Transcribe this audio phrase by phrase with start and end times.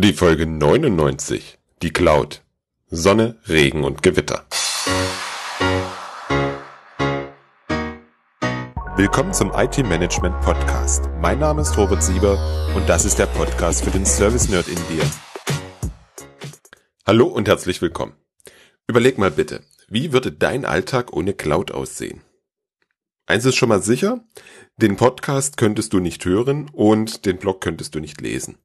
[0.00, 1.58] Die Folge 99.
[1.82, 2.44] Die Cloud.
[2.86, 4.46] Sonne, Regen und Gewitter.
[8.94, 11.08] Willkommen zum IT Management Podcast.
[11.20, 12.38] Mein Name ist Robert Sieber
[12.76, 15.02] und das ist der Podcast für den Service Nerd in dir.
[17.04, 18.12] Hallo und herzlich willkommen.
[18.86, 22.20] Überleg mal bitte, wie würde dein Alltag ohne Cloud aussehen?
[23.26, 24.24] Eins ist schon mal sicher,
[24.76, 28.58] den Podcast könntest du nicht hören und den Blog könntest du nicht lesen.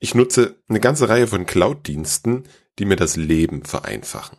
[0.00, 2.44] Ich nutze eine ganze Reihe von Cloud-Diensten,
[2.78, 4.38] die mir das Leben vereinfachen.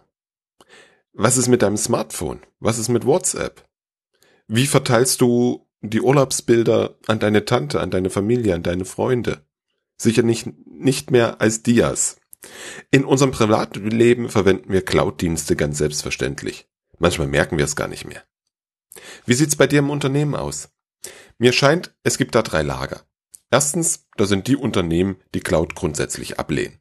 [1.14, 2.42] Was ist mit deinem Smartphone?
[2.60, 3.64] Was ist mit WhatsApp?
[4.48, 9.46] Wie verteilst du die Urlaubsbilder an deine Tante, an deine Familie, an deine Freunde?
[9.98, 12.18] Sicher nicht, nicht mehr als Dias.
[12.90, 16.68] In unserem Privatleben verwenden wir Cloud-Dienste ganz selbstverständlich.
[16.98, 18.24] Manchmal merken wir es gar nicht mehr.
[19.28, 20.70] Wie sieht's bei dir im Unternehmen aus?
[21.38, 23.04] Mir scheint, es gibt da drei Lager.
[23.52, 26.80] Erstens, da sind die Unternehmen, die Cloud grundsätzlich ablehnen.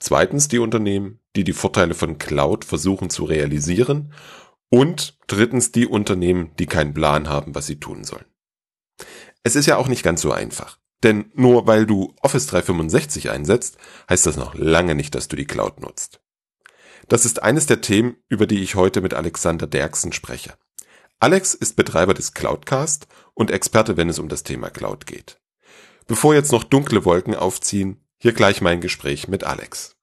[0.00, 4.12] Zweitens die Unternehmen, die die Vorteile von Cloud versuchen zu realisieren.
[4.68, 8.24] Und drittens die Unternehmen, die keinen Plan haben, was sie tun sollen.
[9.42, 10.78] Es ist ja auch nicht ganz so einfach.
[11.02, 15.46] Denn nur weil du Office 365 einsetzt, heißt das noch lange nicht, dass du die
[15.46, 16.20] Cloud nutzt.
[17.08, 20.54] Das ist eines der Themen, über die ich heute mit Alexander Derksen spreche.
[21.18, 25.39] Alex ist Betreiber des Cloudcast und Experte, wenn es um das Thema Cloud geht.
[26.10, 29.94] Bevor jetzt noch dunkle Wolken aufziehen, hier gleich mein Gespräch mit Alex.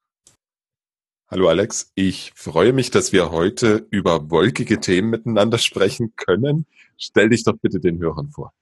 [1.29, 6.65] Hallo Alex, ich freue mich, dass wir heute über wolkige Themen miteinander sprechen können.
[6.97, 8.53] Stell dich doch bitte den Hörern vor.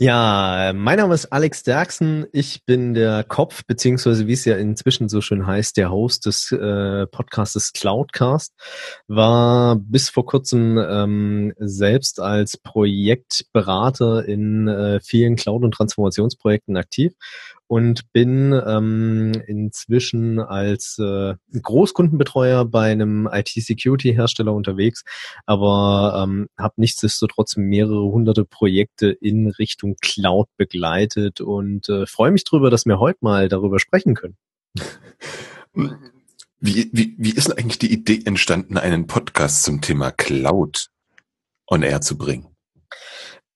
[0.00, 2.24] Ja, mein Name ist Alex Derksen.
[2.30, 6.52] Ich bin der Kopf, beziehungsweise wie es ja inzwischen so schön heißt, der Host des
[6.52, 8.54] äh, Podcastes Cloudcast.
[9.08, 17.14] War bis vor kurzem ähm, selbst als Projektberater in äh, vielen Cloud- und Transformationsprojekten aktiv
[17.68, 25.04] und bin ähm, inzwischen als äh, Großkundenbetreuer bei einem IT-Security-Hersteller unterwegs,
[25.46, 32.44] aber ähm, habe nichtsdestotrotz mehrere hunderte Projekte in Richtung Cloud begleitet und äh, freue mich
[32.44, 34.36] drüber, dass wir heute mal darüber sprechen können.
[36.60, 40.88] Wie, wie, wie ist denn eigentlich die Idee entstanden, einen Podcast zum Thema Cloud
[41.68, 42.48] on Air zu bringen?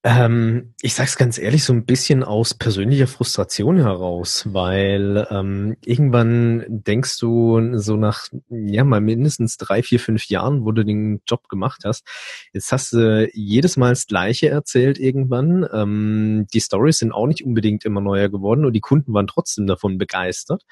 [0.04, 6.64] Ähm, ich sag's ganz ehrlich, so ein bisschen aus persönlicher Frustration heraus, weil ähm, irgendwann
[6.68, 11.48] denkst du so nach ja mal mindestens drei, vier, fünf Jahren, wo du den Job
[11.48, 12.04] gemacht hast,
[12.52, 15.68] jetzt hast du jedes Mal das Gleiche erzählt irgendwann.
[15.72, 19.68] Ähm, die Stories sind auch nicht unbedingt immer neuer geworden und die Kunden waren trotzdem
[19.68, 20.64] davon begeistert.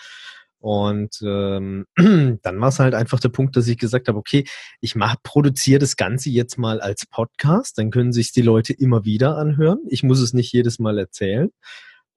[0.61, 4.45] Und ähm, dann war es halt einfach der Punkt, dass ich gesagt habe, okay,
[4.81, 9.05] ich mach, produziere das Ganze jetzt mal als Podcast, dann können sich die Leute immer
[9.05, 9.79] wieder anhören.
[9.89, 11.51] Ich muss es nicht jedes Mal erzählen.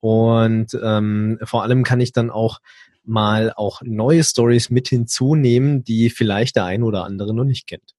[0.00, 2.60] Und ähm, vor allem kann ich dann auch
[3.02, 7.94] mal auch neue Stories mit hinzunehmen, die vielleicht der ein oder andere noch nicht kennt.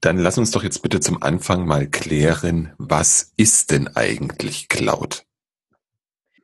[0.00, 5.24] Dann lass uns doch jetzt bitte zum Anfang mal klären, was ist denn eigentlich Cloud?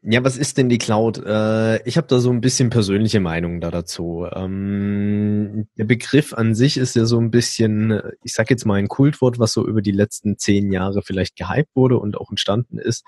[0.04, 1.18] Ja, was ist denn die Cloud?
[1.24, 4.26] Äh, ich habe da so ein bisschen persönliche Meinungen da dazu.
[4.32, 8.88] Ähm, der Begriff an sich ist ja so ein bisschen, ich sag jetzt mal ein
[8.88, 13.04] Kultwort, was so über die letzten zehn Jahre vielleicht gehypt wurde und auch entstanden ist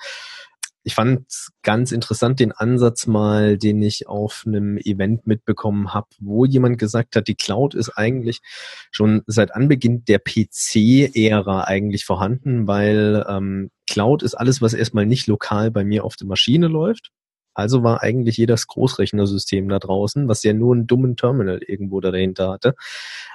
[0.84, 1.26] ich fand
[1.62, 7.16] ganz interessant den Ansatz mal, den ich auf einem Event mitbekommen habe, wo jemand gesagt
[7.16, 8.40] hat, die Cloud ist eigentlich
[8.90, 15.26] schon seit Anbeginn der PC-Ära eigentlich vorhanden, weil ähm, Cloud ist alles, was erstmal nicht
[15.26, 17.10] lokal bei mir auf der Maschine läuft.
[17.54, 22.50] Also war eigentlich jedes Großrechnersystem da draußen, was ja nur einen dummen Terminal irgendwo dahinter
[22.50, 22.74] hatte,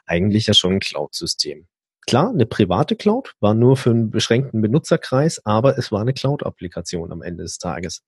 [0.05, 1.67] eigentlich ja schon ein Cloud-System.
[2.07, 7.11] Klar, eine private Cloud war nur für einen beschränkten Benutzerkreis, aber es war eine Cloud-Applikation
[7.11, 8.03] am Ende des Tages.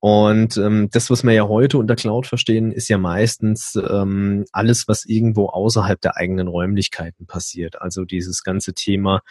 [0.00, 4.86] Und ähm, das, was wir ja heute unter Cloud verstehen, ist ja meistens ähm, alles,
[4.86, 7.80] was irgendwo außerhalb der eigenen Räumlichkeiten passiert.
[7.80, 9.22] Also dieses ganze Thema,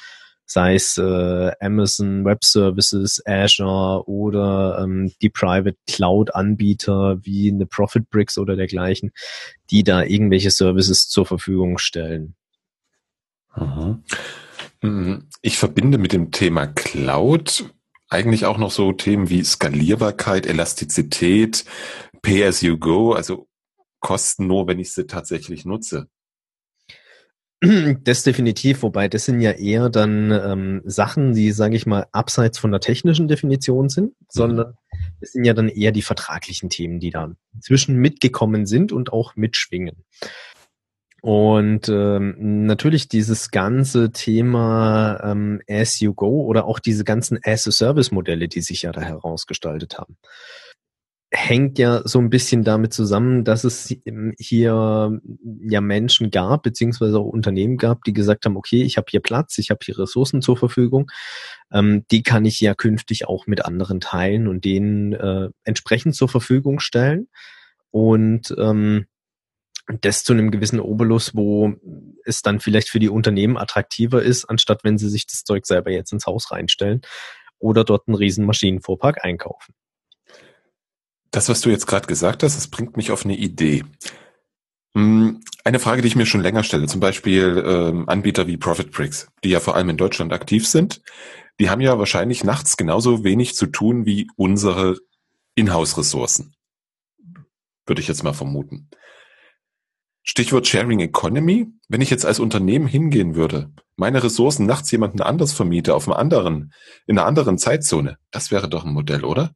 [0.47, 8.39] sei es äh, Amazon Web Services, Azure oder ähm, die Private Cloud-Anbieter wie eine Profitbricks
[8.39, 9.11] oder dergleichen,
[9.69, 12.35] die da irgendwelche Services zur Verfügung stellen.
[13.55, 15.27] Mhm.
[15.41, 17.65] Ich verbinde mit dem Thema Cloud
[18.09, 21.65] eigentlich auch noch so Themen wie Skalierbarkeit, Elastizität,
[22.21, 23.47] Pay as you go, also
[23.99, 26.07] Kosten nur, wenn ich sie tatsächlich nutze.
[28.03, 32.57] Das definitiv, wobei das sind ja eher dann ähm, Sachen, die, sage ich mal, abseits
[32.57, 34.25] von der technischen Definition sind, mhm.
[34.27, 34.73] sondern
[35.21, 39.37] es sind ja dann eher die vertraglichen Themen, die da zwischen mitgekommen sind und auch
[39.37, 40.03] mitschwingen.
[41.25, 48.49] Und ähm, natürlich dieses ganze Thema ähm, As You Go oder auch diese ganzen As-a-Service-Modelle,
[48.49, 50.17] die sich ja da herausgestaltet haben.
[51.31, 53.95] hängt ja so ein bisschen damit zusammen, dass es
[54.37, 55.19] hier
[55.61, 59.57] ja Menschen gab, beziehungsweise auch Unternehmen gab, die gesagt haben, okay, ich habe hier Platz,
[59.57, 61.09] ich habe hier Ressourcen zur Verfügung,
[61.71, 66.29] ähm, die kann ich ja künftig auch mit anderen teilen und denen äh, entsprechend zur
[66.29, 67.29] Verfügung stellen.
[67.91, 69.05] Und ähm,
[69.87, 71.73] das zu einem gewissen Obolus, wo
[72.25, 75.91] es dann vielleicht für die Unternehmen attraktiver ist, anstatt wenn sie sich das Zeug selber
[75.91, 77.01] jetzt ins Haus reinstellen
[77.59, 79.73] oder dort einen riesen Maschinenfuhrpark einkaufen.
[81.31, 83.83] Das, was du jetzt gerade gesagt hast, das bringt mich auf eine Idee.
[84.95, 89.29] Hm, eine Frage, die ich mir schon länger stelle, zum Beispiel ähm, Anbieter wie ProfitBricks,
[89.43, 91.01] die ja vor allem in Deutschland aktiv sind,
[91.59, 94.97] die haben ja wahrscheinlich nachts genauso wenig zu tun wie unsere
[95.55, 96.55] Inhouse-Ressourcen.
[97.85, 98.89] Würde ich jetzt mal vermuten.
[100.23, 101.67] Stichwort Sharing Economy.
[101.89, 106.17] Wenn ich jetzt als Unternehmen hingehen würde, meine Ressourcen nachts jemanden anders vermiete auf einem
[106.17, 106.73] anderen,
[107.05, 109.53] in einer anderen Zeitzone, das wäre doch ein Modell, oder?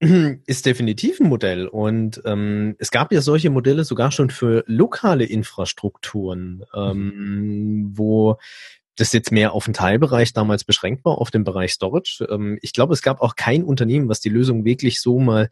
[0.46, 1.66] Ist definitiv ein Modell.
[1.66, 8.36] Und ähm, es gab ja solche Modelle sogar schon für lokale Infrastrukturen, ähm, wo
[8.96, 12.26] das jetzt mehr auf den Teilbereich damals beschränkt war, auf den Bereich Storage.
[12.30, 15.50] Ähm, ich glaube, es gab auch kein Unternehmen, was die Lösung wirklich so mal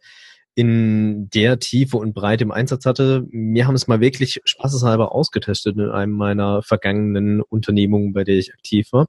[0.53, 3.25] in der Tiefe und Breite im Einsatz hatte.
[3.31, 8.53] Wir haben es mal wirklich spaßeshalber ausgetestet in einem meiner vergangenen Unternehmungen, bei der ich
[8.53, 9.07] aktiv war.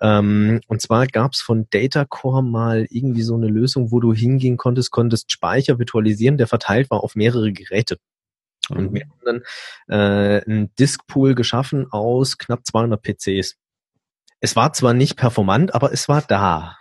[0.00, 4.56] Ähm, und zwar gab es von Datacore mal irgendwie so eine Lösung, wo du hingehen
[4.56, 7.98] konntest, konntest Speicher virtualisieren, der verteilt war auf mehrere Geräte.
[8.68, 8.94] Und mhm.
[8.94, 9.42] wir haben dann
[9.88, 13.56] äh, einen Diskpool geschaffen aus knapp 200 PCs.
[14.40, 16.76] Es war zwar nicht performant, aber es war da.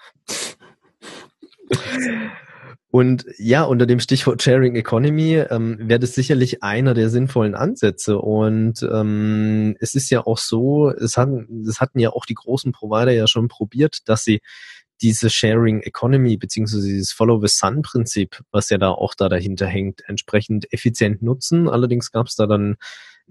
[2.92, 8.20] Und ja, unter dem Stichwort Sharing Economy ähm, wäre das sicherlich einer der sinnvollen Ansätze.
[8.20, 12.74] Und ähm, es ist ja auch so, es hatten, es hatten ja auch die großen
[12.74, 14.42] Provider ja schon probiert, dass sie
[15.02, 19.68] diese Sharing Economy beziehungsweise dieses Follow the Sun Prinzip, was ja da auch da dahinter
[19.68, 21.70] hängt, entsprechend effizient nutzen.
[21.70, 22.76] Allerdings gab es da dann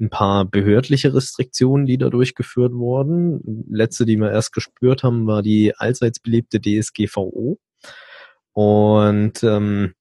[0.00, 3.66] ein paar behördliche Restriktionen, die da durchgeführt wurden.
[3.70, 7.58] Letzte, die wir erst gespürt haben, war die allseits beliebte DSGVO
[8.52, 9.94] und ähm,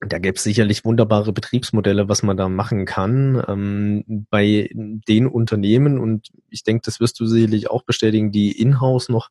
[0.00, 3.42] da gäbe es sicherlich wunderbare Betriebsmodelle, was man da machen kann.
[3.46, 9.08] Ähm, bei den Unternehmen, und ich denke, das wirst du sicherlich auch bestätigen, die in-house
[9.08, 9.30] noch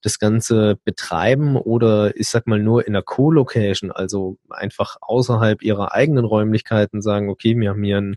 [0.00, 5.92] das Ganze betreiben oder ich sag mal nur in der Co-Location, also einfach außerhalb ihrer
[5.92, 8.16] eigenen Räumlichkeiten sagen, okay, wir haben hier einen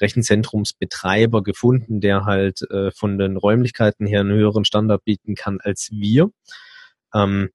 [0.00, 5.90] Rechenzentrumsbetreiber gefunden, der halt äh, von den Räumlichkeiten her einen höheren Standard bieten kann als
[5.90, 6.30] wir.
[7.12, 7.50] Ähm,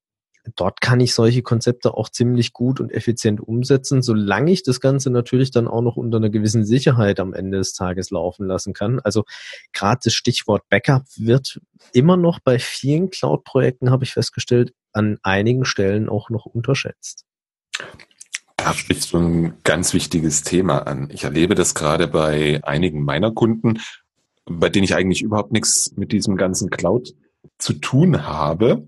[0.56, 5.10] dort kann ich solche Konzepte auch ziemlich gut und effizient umsetzen, solange ich das Ganze
[5.10, 9.00] natürlich dann auch noch unter einer gewissen Sicherheit am Ende des Tages laufen lassen kann.
[9.00, 9.24] Also
[9.74, 11.60] gerade das Stichwort Backup wird
[11.94, 17.26] immer noch bei vielen Cloud-Projekten, habe ich festgestellt, an einigen Stellen auch noch unterschätzt.
[18.58, 21.10] Da sprichst du ein ganz wichtiges Thema an.
[21.12, 23.80] Ich erlebe das gerade bei einigen meiner Kunden,
[24.46, 27.14] bei denen ich eigentlich überhaupt nichts mit diesem ganzen Cloud
[27.58, 28.88] zu tun habe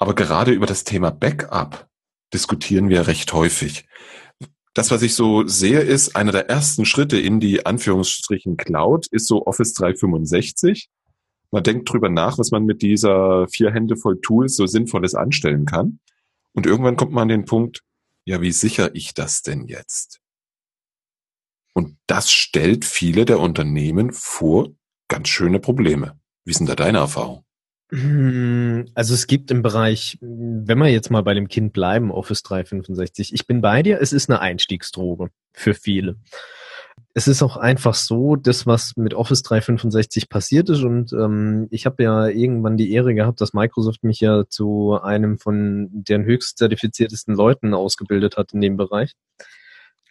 [0.00, 1.88] aber gerade über das Thema Backup
[2.32, 3.84] diskutieren wir recht häufig.
[4.72, 9.26] Das, was ich so sehe, ist, einer der ersten Schritte in die Anführungsstrichen Cloud ist
[9.26, 10.88] so Office 365.
[11.50, 15.64] Man denkt drüber nach, was man mit dieser vier Hände voll Tools so Sinnvolles anstellen
[15.64, 15.98] kann.
[16.52, 17.82] Und irgendwann kommt man an den Punkt,
[18.24, 20.20] ja, wie sicher ich das denn jetzt?
[21.74, 24.68] Und das stellt viele der Unternehmen vor
[25.08, 26.20] ganz schöne Probleme.
[26.44, 27.47] Wie sind da deine Erfahrungen?
[27.90, 32.42] Hm, also es gibt im Bereich, wenn wir jetzt mal bei dem Kind bleiben, Office
[32.42, 36.16] 365, ich bin bei dir, es ist eine Einstiegsdroge für viele.
[37.14, 41.86] Es ist auch einfach so, das, was mit Office 365 passiert ist, und ähm, ich
[41.86, 46.58] habe ja irgendwann die Ehre gehabt, dass Microsoft mich ja zu einem von deren höchst
[46.58, 49.14] zertifiziertesten Leuten ausgebildet hat in dem Bereich.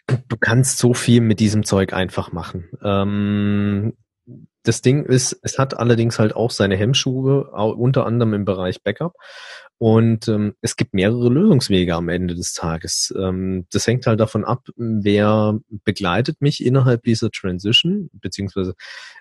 [0.06, 2.68] Du kannst so viel mit diesem Zeug einfach machen.
[2.82, 3.92] Ähm,
[4.62, 9.14] das Ding ist, es hat allerdings halt auch seine Hemmschuhe, unter anderem im Bereich Backup.
[9.80, 13.14] Und ähm, es gibt mehrere Lösungswege am Ende des Tages.
[13.16, 18.74] Ähm, das hängt halt davon ab, wer begleitet mich innerhalb dieser Transition, beziehungsweise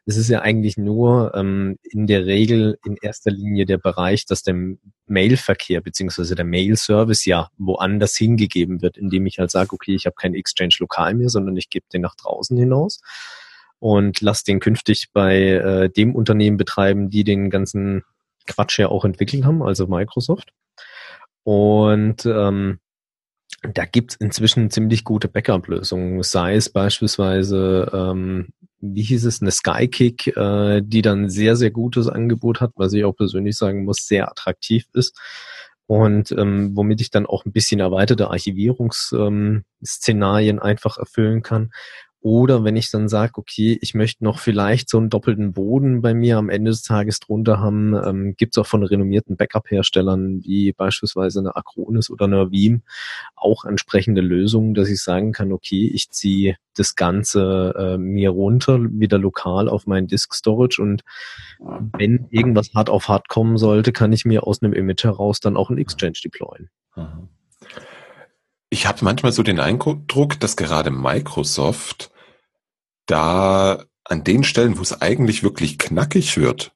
[0.08, 4.41] es ist ja eigentlich nur ähm, in der Regel in erster Linie der Bereich, dass
[4.41, 4.56] der
[5.06, 10.15] Mailverkehr beziehungsweise der Mail-Service ja woanders hingegeben wird, indem ich halt sage, okay, ich habe
[10.15, 13.00] kein Exchange lokal mehr, sondern ich gebe den nach draußen hinaus
[13.80, 18.04] und lass den künftig bei äh, dem Unternehmen betreiben, die den ganzen
[18.48, 20.52] Quatsch ja auch entwickelt haben, also Microsoft.
[21.44, 22.80] Und ähm,
[23.62, 30.28] da gibt's inzwischen ziemlich gute Backup-Lösungen, sei es beispielsweise, ähm, wie hieß es, eine Skykick,
[30.38, 34.30] äh, die dann sehr, sehr gutes Angebot hat, was ich auch persönlich sagen muss, sehr
[34.30, 35.18] attraktiv ist
[35.88, 41.72] und ähm, womit ich dann auch ein bisschen erweiterte Archivierungsszenarien ähm, einfach erfüllen kann.
[42.22, 46.14] Oder wenn ich dann sage, okay, ich möchte noch vielleicht so einen doppelten Boden bei
[46.14, 50.74] mir am Ende des Tages drunter haben, ähm, gibt es auch von renommierten Backup-Herstellern wie
[50.74, 52.82] beispielsweise eine Acronis oder eine Veeam
[53.36, 58.80] auch entsprechende Lösungen, dass ich sagen kann, okay, ich ziehe das Ganze äh, mir runter,
[58.82, 61.04] wieder lokal auf meinen Disk Storage und
[61.60, 65.56] wenn irgendwas hart auf hart kommen sollte, kann ich mir aus einem Image heraus dann
[65.56, 66.70] auch ein Exchange deployen.
[66.96, 67.30] Mhm.
[68.70, 72.12] Ich habe manchmal so den Eindruck, dass gerade Microsoft
[73.06, 76.74] da an den Stellen, wo es eigentlich wirklich knackig wird,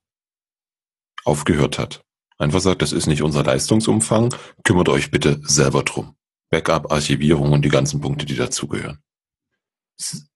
[1.26, 2.04] aufgehört hat.
[2.38, 4.34] Einfach sagt, das ist nicht unser Leistungsumfang,
[4.64, 6.16] kümmert euch bitte selber drum.
[6.50, 9.00] Backup, Archivierung und die ganzen Punkte, die dazugehören.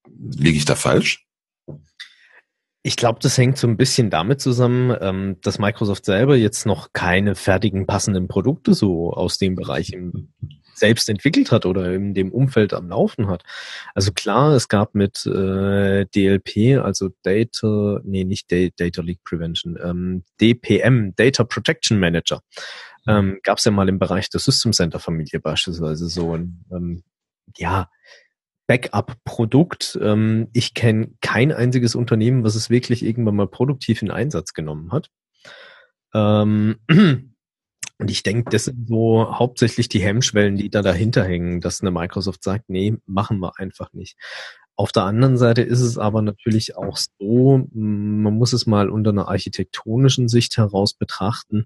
[0.08, 1.26] Liege ich da falsch?
[2.82, 6.92] Ich glaube, das hängt so ein bisschen damit zusammen, ähm, dass Microsoft selber jetzt noch
[6.92, 10.32] keine fertigen passenden Produkte so aus dem Bereich im
[10.76, 13.42] selbst entwickelt hat oder in dem Umfeld am Laufen hat.
[13.94, 20.22] Also klar, es gab mit äh, DLP, also Data, nee, nicht Data Leak Prevention, ähm,
[20.40, 22.42] DPM, Data Protection Manager,
[23.06, 27.02] ähm, gab es ja mal im Bereich der System Center Familie beispielsweise so ein, ähm,
[27.56, 27.88] ja,
[28.66, 29.98] Backup-Produkt.
[30.02, 34.92] Ähm, ich kenne kein einziges Unternehmen, was es wirklich irgendwann mal produktiv in Einsatz genommen
[34.92, 35.10] hat.
[36.14, 36.76] Ähm,
[37.98, 41.90] Und ich denke, das sind so hauptsächlich die Hemmschwellen, die da dahinter hängen, dass eine
[41.90, 44.16] Microsoft sagt, nee, machen wir einfach nicht.
[44.76, 49.10] Auf der anderen Seite ist es aber natürlich auch so, man muss es mal unter
[49.10, 51.64] einer architektonischen Sicht heraus betrachten.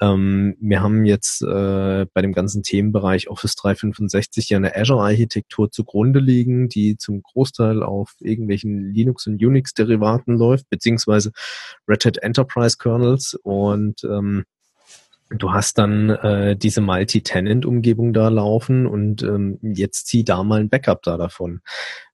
[0.00, 6.18] Ähm, wir haben jetzt äh, bei dem ganzen Themenbereich Office 365 ja eine Azure-Architektur zugrunde
[6.18, 11.30] liegen, die zum Großteil auf irgendwelchen Linux- und Unix-Derivaten läuft, beziehungsweise
[11.86, 14.44] Red Hat Enterprise Kernels und ähm,
[15.30, 20.68] du hast dann äh, diese Multi-Tenant-Umgebung da laufen und ähm, jetzt zieh da mal ein
[20.68, 21.60] Backup da davon.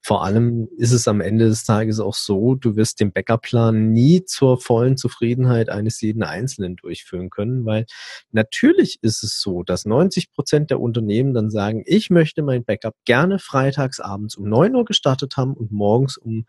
[0.02, 4.24] Vor allem ist es am Ende des Tages auch so, du wirst den Backup-Plan nie
[4.24, 7.86] zur vollen Zufriedenheit eines jeden Einzelnen durchführen können, weil
[8.32, 12.94] natürlich ist es so, dass 90 Prozent der Unternehmen dann sagen, ich möchte mein Backup
[13.06, 16.44] gerne freitags abends um neun Uhr gestartet haben und morgens um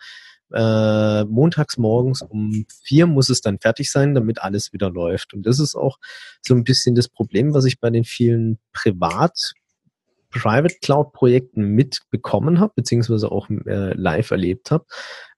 [0.54, 5.34] äh, montags morgens um vier muss es dann fertig sein, damit alles wieder läuft.
[5.34, 5.98] Und das ist auch
[6.42, 9.54] so ein bisschen das Problem, was ich bei den vielen Privat
[10.30, 14.86] Private Cloud Projekten mitbekommen habe, beziehungsweise auch äh, live erlebt habe,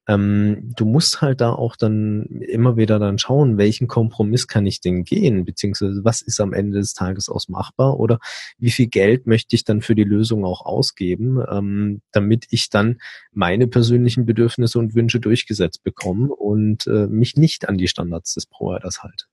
[0.10, 4.82] ähm, du musst halt da auch dann immer wieder dann schauen, welchen Kompromiss kann ich
[4.82, 8.18] denn gehen, beziehungsweise was ist am Ende des Tages aus machbar oder
[8.58, 13.00] wie viel Geld möchte ich dann für die Lösung auch ausgeben, ähm, damit ich dann
[13.32, 18.48] meine persönlichen Bedürfnisse und Wünsche durchgesetzt bekomme und äh, mich nicht an die Standards des
[18.48, 19.26] Providers halte.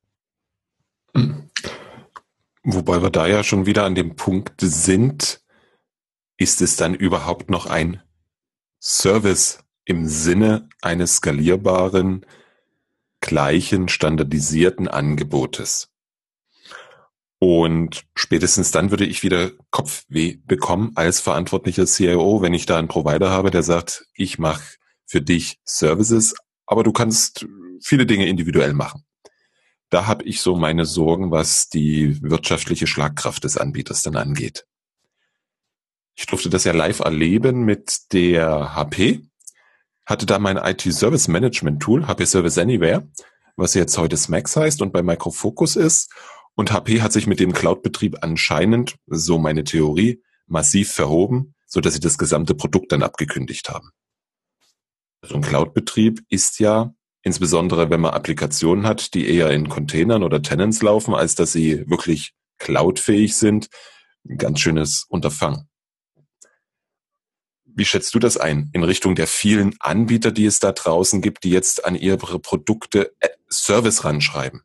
[2.64, 5.40] Wobei wir da ja schon wieder an dem Punkt sind,
[6.37, 8.02] ist es dann überhaupt noch ein
[8.78, 12.26] Service im Sinne eines skalierbaren,
[13.21, 15.88] gleichen, standardisierten Angebotes.
[17.38, 22.88] Und spätestens dann würde ich wieder Kopfweh bekommen als verantwortlicher CIO, wenn ich da einen
[22.88, 24.76] Provider habe, der sagt, ich mache
[25.07, 26.35] für dich Services,
[26.66, 27.47] aber du kannst
[27.81, 29.05] viele Dinge individuell machen.
[29.90, 34.66] Da habe ich so meine Sorgen, was die wirtschaftliche Schlagkraft des Anbieters dann angeht.
[36.16, 39.21] Ich durfte das ja live erleben mit der HP,
[40.07, 43.09] hatte da mein IT-Service Management Tool, HP Service Anywhere,
[43.57, 46.13] was jetzt heute Smax heißt und bei Microfocus ist.
[46.55, 51.95] Und HP hat sich mit dem Cloud-Betrieb anscheinend, so meine Theorie, massiv verhoben, so dass
[51.95, 53.91] sie das gesamte Produkt dann abgekündigt haben.
[55.23, 60.41] So ein Cloud-Betrieb ist ja, insbesondere wenn man Applikationen hat, die eher in Containern oder
[60.41, 63.69] Tenants laufen, als dass sie wirklich cloudfähig sind,
[64.29, 65.69] ein ganz schönes Unterfangen.
[67.76, 71.45] Wie schätzt du das ein in Richtung der vielen Anbieter, die es da draußen gibt,
[71.45, 74.62] die jetzt an ihre Produkte äh, Service ranschreiben?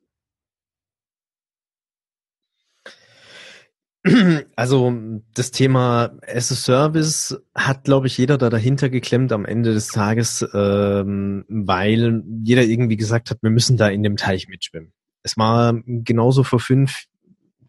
[4.55, 4.93] Also
[5.35, 9.89] das Thema as a Service hat, glaube ich, jeder da dahinter geklemmt am Ende des
[9.89, 14.93] Tages, ähm, weil jeder irgendwie gesagt hat, wir müssen da in dem Teich mitschwimmen.
[15.21, 17.05] Es war genauso vor fünf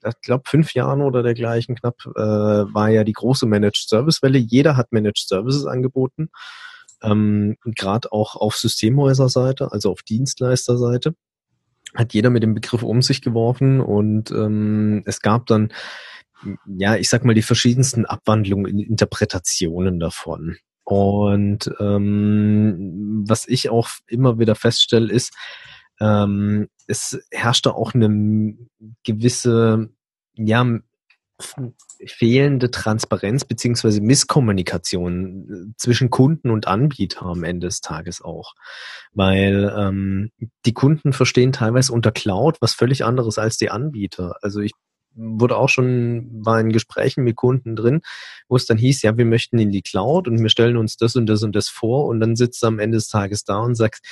[0.04, 4.38] ich glaube, fünf Jahren oder dergleichen knapp, äh, war ja die große Managed Service Welle.
[4.38, 6.30] Jeder hat Managed Services angeboten.
[7.02, 11.14] Ähm, Gerade auch auf Systemhäuserseite, also auf Dienstleisterseite,
[11.94, 15.72] hat jeder mit dem Begriff um sich geworfen und ähm, es gab dann,
[16.66, 20.56] ja, ich sag mal, die verschiedensten Abwandlungen in Interpretationen davon.
[20.84, 25.32] Und ähm, was ich auch immer wieder feststelle, ist,
[26.02, 28.56] ähm, es herrschte auch eine
[29.04, 29.90] gewisse
[30.34, 30.66] ja,
[32.06, 38.54] fehlende Transparenz beziehungsweise Misskommunikation äh, zwischen Kunden und Anbieter am Ende des Tages auch.
[39.12, 40.30] Weil ähm,
[40.66, 44.34] die Kunden verstehen teilweise unter Cloud was völlig anderes als die Anbieter.
[44.42, 44.72] Also ich
[45.14, 48.00] wurde auch schon, war in Gesprächen mit Kunden drin,
[48.48, 51.16] wo es dann hieß, ja, wir möchten in die Cloud und wir stellen uns das
[51.16, 53.74] und das und das vor und dann sitzt du am Ende des Tages da und
[53.74, 54.04] sagst,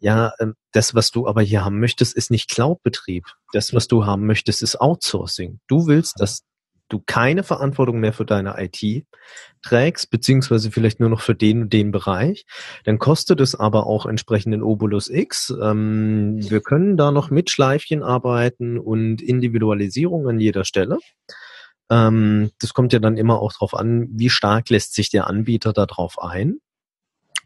[0.00, 3.26] ja, ähm, das, was du aber hier haben möchtest, ist nicht Cloud-Betrieb.
[3.52, 5.60] Das, was du haben möchtest, ist Outsourcing.
[5.66, 6.42] Du willst, dass
[6.92, 9.06] du keine Verantwortung mehr für deine IT
[9.62, 12.44] trägst, beziehungsweise vielleicht nur noch für den und den Bereich,
[12.84, 15.54] dann kostet es aber auch entsprechenden Obolus X.
[15.60, 20.98] Ähm, wir können da noch mit Schleifchen arbeiten und Individualisierung an jeder Stelle.
[21.90, 25.72] Ähm, das kommt ja dann immer auch darauf an, wie stark lässt sich der Anbieter
[25.72, 26.58] darauf ein.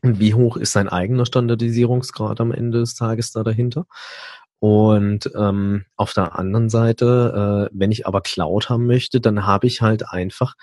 [0.02, 3.86] Und wie hoch ist sein eigener Standardisierungsgrad am Ende des Tages da dahinter?
[4.58, 9.66] Und ähm, auf der anderen Seite, äh, wenn ich aber Cloud haben möchte, dann habe
[9.66, 10.54] ich halt einfach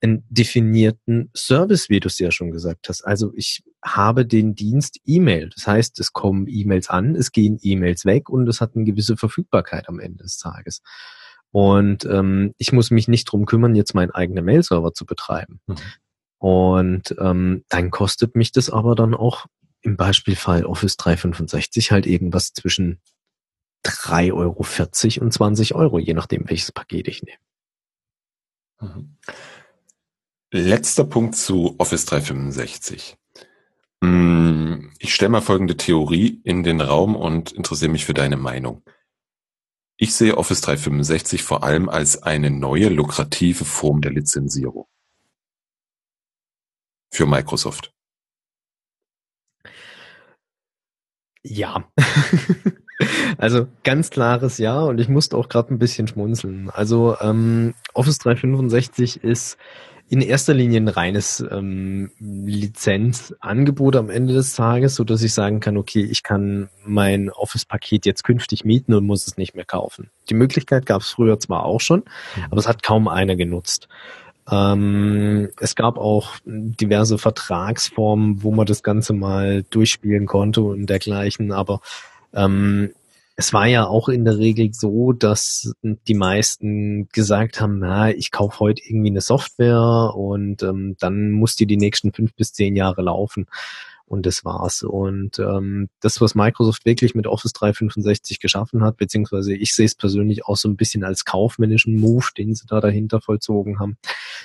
[0.00, 3.02] einen definierten Service, wie du es ja schon gesagt hast.
[3.02, 5.50] Also ich habe den Dienst E-Mail.
[5.54, 9.16] Das heißt, es kommen E-Mails an, es gehen E-Mails weg und es hat eine gewisse
[9.16, 10.82] Verfügbarkeit am Ende des Tages.
[11.50, 15.60] Und ähm, ich muss mich nicht drum kümmern, jetzt meinen eigenen Mail-Server zu betreiben.
[15.66, 15.76] Mhm.
[16.38, 19.46] Und ähm, dann kostet mich das aber dann auch
[19.80, 23.00] im Beispielfall Office 365 halt irgendwas zwischen
[23.86, 27.38] 3,40 Euro und 20 Euro, je nachdem, welches Paket ich nehme.
[28.80, 29.16] Mhm.
[30.52, 33.16] Letzter Punkt zu Office 365.
[34.00, 38.82] Mm, ich stelle mal folgende Theorie in den Raum und interessiere mich für deine Meinung.
[39.98, 44.86] Ich sehe Office 365 vor allem als eine neue lukrative Form der Lizenzierung.
[47.10, 47.94] Für Microsoft.
[51.42, 51.90] Ja.
[53.38, 56.70] Also ganz klares Ja und ich musste auch gerade ein bisschen schmunzeln.
[56.70, 59.58] Also ähm, Office 365 ist
[60.08, 65.58] in erster Linie ein reines ähm, Lizenzangebot am Ende des Tages, so dass ich sagen
[65.58, 70.10] kann, okay, ich kann mein Office-Paket jetzt künftig mieten und muss es nicht mehr kaufen.
[70.30, 72.00] Die Möglichkeit gab es früher zwar auch schon,
[72.36, 72.44] mhm.
[72.50, 73.88] aber es hat kaum einer genutzt.
[74.48, 81.50] Ähm, es gab auch diverse Vertragsformen, wo man das Ganze mal durchspielen konnte und dergleichen,
[81.50, 81.80] aber
[82.36, 82.92] ähm,
[83.38, 88.30] es war ja auch in der Regel so, dass die meisten gesagt haben, na, ich
[88.30, 92.76] kaufe heute irgendwie eine Software und ähm, dann muss die die nächsten fünf bis zehn
[92.76, 93.46] Jahre laufen.
[94.08, 94.84] Und das war's.
[94.84, 99.96] Und ähm, das, was Microsoft wirklich mit Office 365 geschaffen hat, beziehungsweise ich sehe es
[99.96, 103.98] persönlich auch so ein bisschen als kaufmännischen Move, den sie da dahinter vollzogen haben.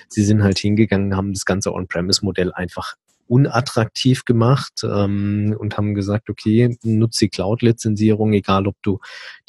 [0.10, 2.96] Sie sind halt hingegangen, haben das ganze On-Premise-Modell einfach
[3.28, 9.00] unattraktiv gemacht ähm, und haben gesagt, okay, nutze die Cloud-Lizenzierung, egal ob du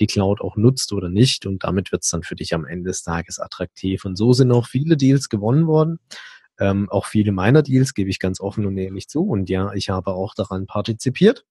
[0.00, 1.46] die Cloud auch nutzt oder nicht.
[1.46, 4.04] Und damit wird es dann für dich am Ende des Tages attraktiv.
[4.04, 5.98] Und so sind auch viele Deals gewonnen worden.
[6.58, 9.22] Ähm, auch viele meiner Deals gebe ich ganz offen und ehrlich zu.
[9.22, 11.44] Und ja, ich habe auch daran partizipiert.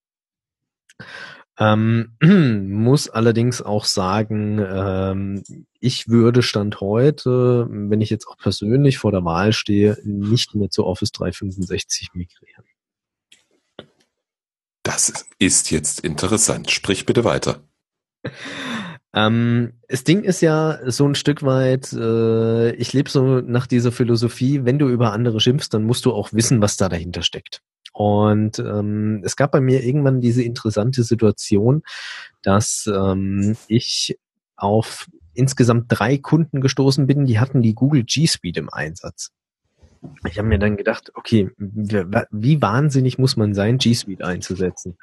[1.57, 5.43] Ähm, muss allerdings auch sagen, ähm,
[5.79, 10.69] ich würde Stand heute, wenn ich jetzt auch persönlich vor der Wahl stehe, nicht mehr
[10.69, 12.63] zu Office 365 migrieren.
[14.83, 16.71] Das ist jetzt interessant.
[16.71, 17.61] Sprich bitte weiter.
[19.13, 23.91] Ähm, das Ding ist ja so ein Stück weit, äh, ich lebe so nach dieser
[23.91, 27.61] Philosophie, wenn du über andere schimpfst, dann musst du auch wissen, was da dahinter steckt.
[27.91, 31.83] Und ähm, es gab bei mir irgendwann diese interessante Situation,
[32.41, 34.17] dass ähm, ich
[34.55, 39.31] auf insgesamt drei Kunden gestoßen bin, die hatten die Google G Suite im Einsatz.
[40.27, 44.97] Ich habe mir dann gedacht, okay, wie wahnsinnig muss man sein, G Suite einzusetzen?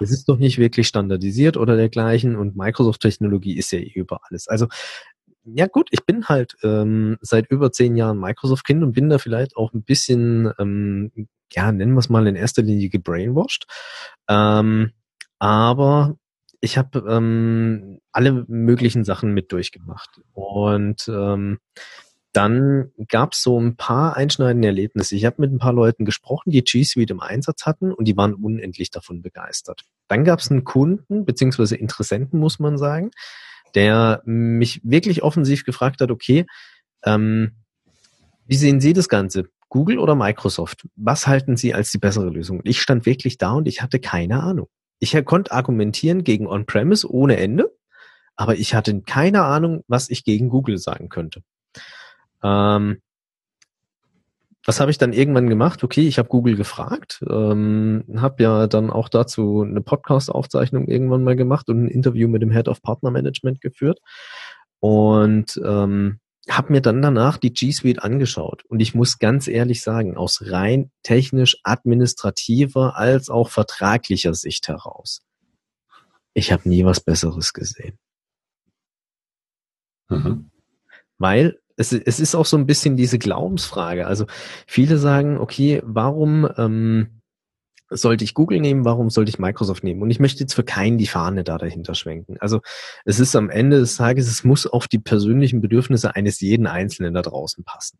[0.00, 4.48] Das ist doch nicht wirklich standardisiert oder dergleichen und Microsoft-Technologie ist ja eh über alles.
[4.48, 4.66] Also
[5.44, 9.56] ja gut, ich bin halt ähm, seit über zehn Jahren Microsoft-Kind und bin da vielleicht
[9.56, 11.12] auch ein bisschen ähm,
[11.52, 13.66] ja, nennen wir es mal in erster Linie gebrainwashed.
[14.28, 14.92] Ähm,
[15.38, 16.16] aber
[16.60, 20.20] ich habe ähm, alle möglichen Sachen mit durchgemacht.
[20.32, 21.58] Und ähm,
[22.32, 25.16] dann gab es so ein paar einschneidende Erlebnisse.
[25.16, 28.16] Ich habe mit ein paar Leuten gesprochen, die G Suite im Einsatz hatten und die
[28.16, 29.84] waren unendlich davon begeistert.
[30.06, 33.10] Dann gab es einen Kunden, beziehungsweise Interessenten, muss man sagen,
[33.74, 36.46] der mich wirklich offensiv gefragt hat, okay,
[37.04, 37.52] ähm,
[38.46, 39.48] wie sehen Sie das Ganze?
[39.70, 40.86] Google oder Microsoft?
[40.96, 42.58] Was halten Sie als die bessere Lösung?
[42.58, 44.68] Und ich stand wirklich da und ich hatte keine Ahnung.
[44.98, 47.74] Ich konnte argumentieren gegen On-Premise ohne Ende,
[48.36, 51.42] aber ich hatte keine Ahnung, was ich gegen Google sagen könnte.
[52.42, 53.00] Ähm,
[54.66, 55.82] was habe ich dann irgendwann gemacht?
[55.82, 61.36] Okay, ich habe Google gefragt, ähm, habe ja dann auch dazu eine Podcast-Aufzeichnung irgendwann mal
[61.36, 64.00] gemacht und ein Interview mit dem Head of Partner Management geführt
[64.80, 69.82] Und ähm, habe mir dann danach die G Suite angeschaut und ich muss ganz ehrlich
[69.82, 75.22] sagen, aus rein technisch administrativer als auch vertraglicher Sicht heraus,
[76.34, 77.98] ich habe nie was Besseres gesehen.
[80.08, 80.50] Mhm.
[81.18, 84.06] Weil es, es ist auch so ein bisschen diese Glaubensfrage.
[84.06, 84.26] Also
[84.66, 87.19] viele sagen, okay, warum ähm,
[87.90, 90.02] sollte ich Google nehmen, warum sollte ich Microsoft nehmen?
[90.02, 92.36] Und ich möchte jetzt für keinen die Fahne da dahinter schwenken.
[92.40, 92.60] Also
[93.04, 97.14] es ist am Ende des Tages, es muss auf die persönlichen Bedürfnisse eines jeden Einzelnen
[97.14, 97.98] da draußen passen.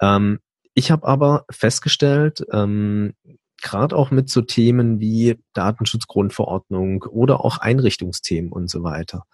[0.00, 0.40] Ähm,
[0.74, 3.12] ich habe aber festgestellt, ähm,
[3.60, 9.24] gerade auch mit so Themen wie Datenschutzgrundverordnung oder auch Einrichtungsthemen und so weiter.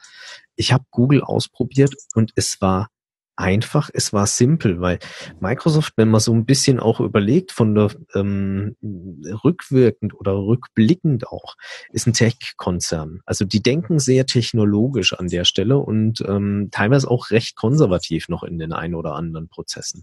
[0.56, 2.88] Ich habe Google ausprobiert und es war
[3.38, 4.98] einfach, es war simpel, weil
[5.40, 8.77] Microsoft, wenn man so ein bisschen auch überlegt, von der ähm,
[9.44, 11.55] rückwirkend oder rückblickend auch,
[11.92, 13.20] ist ein Tech-Konzern.
[13.24, 18.42] Also die denken sehr technologisch an der Stelle und ähm, teilweise auch recht konservativ noch
[18.42, 20.03] in den ein oder anderen Prozessen.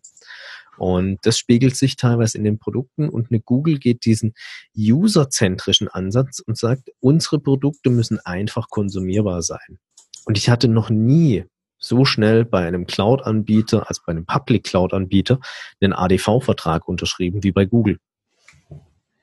[0.78, 4.34] Und das spiegelt sich teilweise in den Produkten und eine Google geht diesen
[4.78, 9.80] userzentrischen Ansatz und sagt, unsere Produkte müssen einfach konsumierbar sein.
[10.26, 11.45] Und ich hatte noch nie
[11.77, 15.39] so schnell bei einem Cloud-Anbieter, als bei einem Public Cloud-Anbieter,
[15.81, 17.99] einen ADV-Vertrag unterschrieben wie bei Google.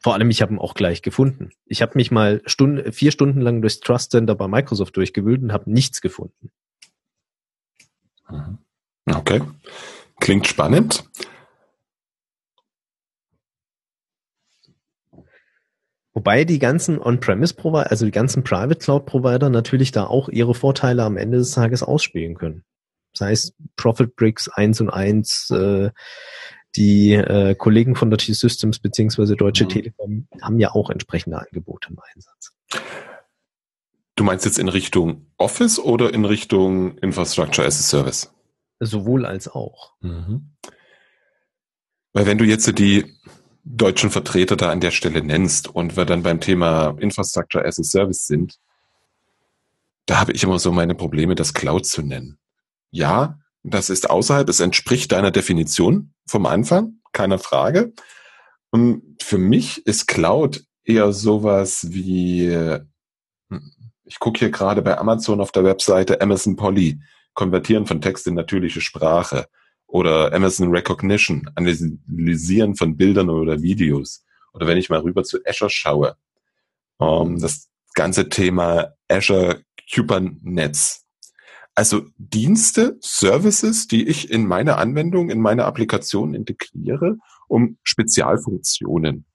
[0.01, 1.51] Vor allem, ich habe ihn auch gleich gefunden.
[1.65, 5.53] Ich habe mich mal Stunde, vier Stunden lang durchs Trust Center bei Microsoft durchgewühlt und
[5.53, 6.51] habe nichts gefunden.
[8.29, 8.59] Mhm.
[9.07, 9.43] Okay.
[10.21, 11.05] Klingt spannend.
[16.15, 21.17] Wobei die ganzen On-Premise-Provider, also die ganzen Private Cloud-Provider natürlich da auch ihre Vorteile am
[21.17, 22.65] Ende des Tages ausspielen können.
[23.13, 25.91] Das heißt, Profit Bricks 1 und 1, äh,
[26.77, 29.69] die äh, Kollegen von der T-Systems beziehungsweise Deutsche mhm.
[29.69, 32.53] Telekom haben ja auch entsprechende Angebote im Einsatz.
[34.17, 38.33] Du meinst jetzt in Richtung Office oder in Richtung Infrastructure as a Service?
[38.81, 39.95] Sowohl als auch.
[40.01, 40.53] Mhm.
[42.13, 43.07] Weil wenn du jetzt die
[43.65, 47.83] deutschen Vertreter da an der Stelle nennst und wir dann beim Thema Infrastructure as a
[47.83, 48.59] Service sind,
[50.07, 52.39] da habe ich immer so meine Probleme, das Cloud zu nennen.
[52.91, 57.93] Ja, das ist außerhalb, es entspricht deiner Definition vom Anfang, keine Frage.
[58.71, 62.49] Und für mich ist Cloud eher sowas wie,
[64.05, 67.01] ich gucke hier gerade bei Amazon auf der Webseite Amazon Polly,
[67.35, 69.47] konvertieren von Text in natürliche Sprache
[69.93, 74.25] oder Amazon Recognition, Analysieren von Bildern oder Videos.
[74.55, 76.17] Oder wenn ich mal rüber zu Azure schaue,
[76.99, 79.63] ähm, das ganze Thema Azure
[79.95, 81.05] Kubernetes.
[81.75, 89.27] Also Dienste, Services, die ich in meine Anwendung, in meine Applikation integriere, um Spezialfunktionen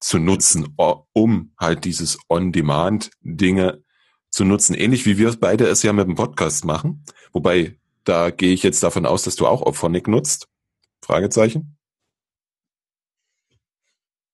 [0.00, 0.74] zu nutzen,
[1.14, 3.82] um halt dieses On-Demand-Dinge
[4.28, 4.74] zu nutzen.
[4.74, 7.04] Ähnlich wie wir beide es ja mit dem Podcast machen.
[7.32, 10.48] Wobei da gehe ich jetzt davon aus, dass du auch Opphonic nutzt.
[11.02, 11.76] Fragezeichen.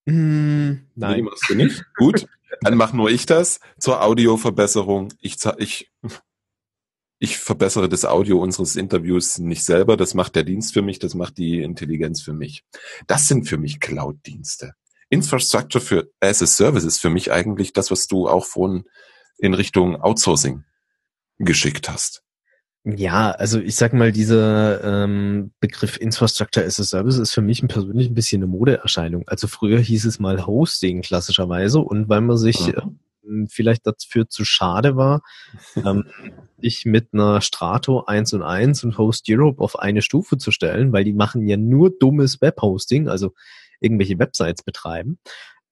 [0.07, 1.17] Mm, nein.
[1.17, 1.85] Nee, machst du nicht.
[1.97, 2.27] Gut.
[2.61, 5.13] Dann mach nur ich das zur Audioverbesserung.
[5.19, 5.91] Ich, ich,
[7.19, 9.97] ich verbessere das Audio unseres Interviews nicht selber.
[9.97, 11.01] Das macht der Dienst für mich.
[11.01, 12.65] Das macht die Intelligenz für mich.
[13.09, 14.75] Das sind für mich Cloud-Dienste.
[15.09, 18.85] Infrastructure für as a Service ist für mich eigentlich das, was du auch von
[19.39, 20.65] in Richtung Outsourcing
[21.39, 22.23] geschickt hast.
[22.87, 27.67] Ja, also ich sag mal, dieser ähm, Begriff Infrastructure as a Service ist für mich
[27.67, 29.25] persönlich ein bisschen eine Modeerscheinung.
[29.27, 32.83] Also früher hieß es mal Hosting klassischerweise und weil man sich äh,
[33.49, 35.23] vielleicht dafür zu schade war,
[35.77, 36.05] ähm,
[36.59, 40.93] ich mit einer Strato 1 und 1 und Host Europe auf eine Stufe zu stellen,
[40.93, 43.33] weil die machen ja nur dummes Webhosting, also
[43.81, 45.19] irgendwelche Websites betreiben,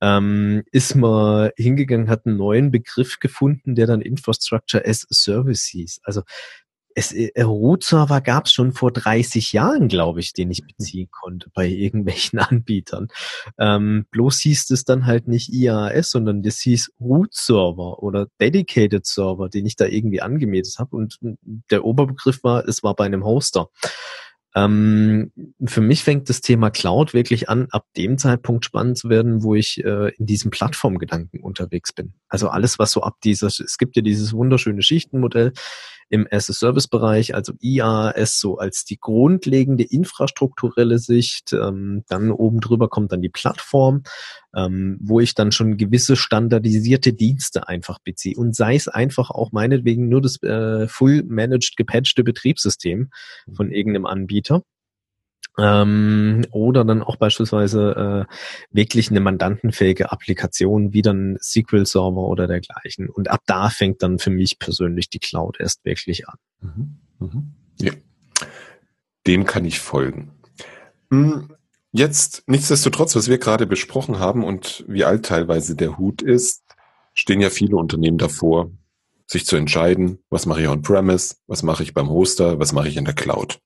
[0.00, 5.64] ähm, ist man hingegangen, hat einen neuen Begriff gefunden, der dann Infrastructure as a Service
[5.64, 6.00] hieß.
[6.04, 6.22] Also
[6.94, 11.50] es, äh, Root-Server gab es schon vor 30 Jahren, glaube ich, den ich beziehen konnte
[11.54, 13.08] bei irgendwelchen Anbietern.
[13.58, 19.48] Ähm, bloß hieß es dann halt nicht IAS, sondern das hieß Root-Server oder Dedicated Server,
[19.48, 20.96] den ich da irgendwie angemeldet habe.
[20.96, 21.18] Und
[21.70, 23.68] der Oberbegriff war, es war bei einem Hoster.
[24.54, 25.32] Ähm,
[25.64, 29.54] für mich fängt das Thema Cloud wirklich an, ab dem Zeitpunkt spannend zu werden, wo
[29.54, 32.12] ich äh, in diesem Plattformgedanken unterwegs bin.
[32.28, 35.52] Also alles, was so ab dieser, es gibt ja dieses wunderschöne Schichtenmodell,
[36.08, 41.52] im As-a-Service-Bereich, also IaaS so als die grundlegende infrastrukturelle Sicht.
[41.52, 44.02] Ähm, dann oben drüber kommt dann die Plattform,
[44.54, 48.36] ähm, wo ich dann schon gewisse standardisierte Dienste einfach beziehe.
[48.36, 53.10] Und sei es einfach auch meinetwegen nur das äh, full managed gepatchte Betriebssystem
[53.54, 54.62] von irgendeinem Anbieter
[55.58, 58.34] Ähm, oder dann auch beispielsweise äh,
[58.70, 63.10] wirklich eine mandantenfähige Applikation wie dann SQL-Server oder dergleichen.
[63.10, 66.36] Und ab da fängt dann für mich persönlich die Cloud erst wirklich an.
[66.60, 66.98] Mhm.
[67.18, 67.52] Mhm.
[67.80, 67.92] Ja.
[69.26, 70.32] Dem kann ich folgen.
[71.10, 71.50] Hm,
[71.92, 76.62] jetzt, nichtsdestotrotz, was wir gerade besprochen haben und wie alt teilweise der Hut ist,
[77.14, 78.70] stehen ja viele Unternehmen davor,
[79.26, 82.96] sich zu entscheiden, was mache ich on-premise, was mache ich beim Hoster, was mache ich
[82.96, 83.60] in der Cloud.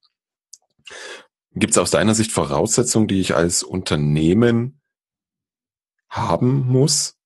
[1.57, 4.79] Gibt es aus deiner Sicht Voraussetzungen, die ich als Unternehmen
[6.11, 7.17] haben muss,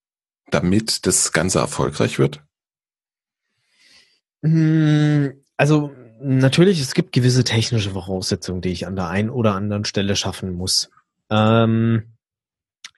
[0.50, 2.40] damit das Ganze erfolgreich wird?
[4.42, 5.90] Hm, also
[6.22, 10.52] natürlich, es gibt gewisse technische Voraussetzungen, die ich an der einen oder anderen Stelle schaffen
[10.52, 10.90] muss.
[11.28, 12.14] Ähm,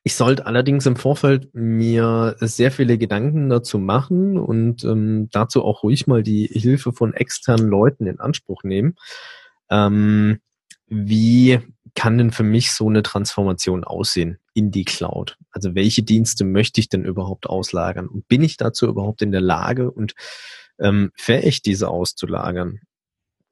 [0.05, 5.83] ich sollte allerdings im Vorfeld mir sehr viele Gedanken dazu machen und ähm, dazu auch
[5.83, 8.97] ruhig mal die Hilfe von externen Leuten in Anspruch nehmen.
[9.71, 10.41] Ähm,
[10.93, 11.59] wie
[11.95, 15.39] kann denn für mich so eine Transformation aussehen in die Cloud?
[15.51, 18.09] Also welche Dienste möchte ich denn überhaupt auslagern?
[18.09, 20.15] Und bin ich dazu überhaupt in der Lage und
[20.79, 22.81] ähm, fähig, diese auszulagern?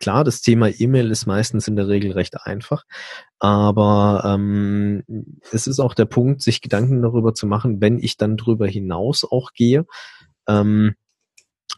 [0.00, 2.84] Klar, das Thema E-Mail ist meistens in der Regel recht einfach,
[3.38, 5.02] aber ähm,
[5.50, 9.24] es ist auch der Punkt, sich Gedanken darüber zu machen, wenn ich dann darüber hinaus
[9.30, 9.86] auch gehe,
[10.48, 10.94] ähm,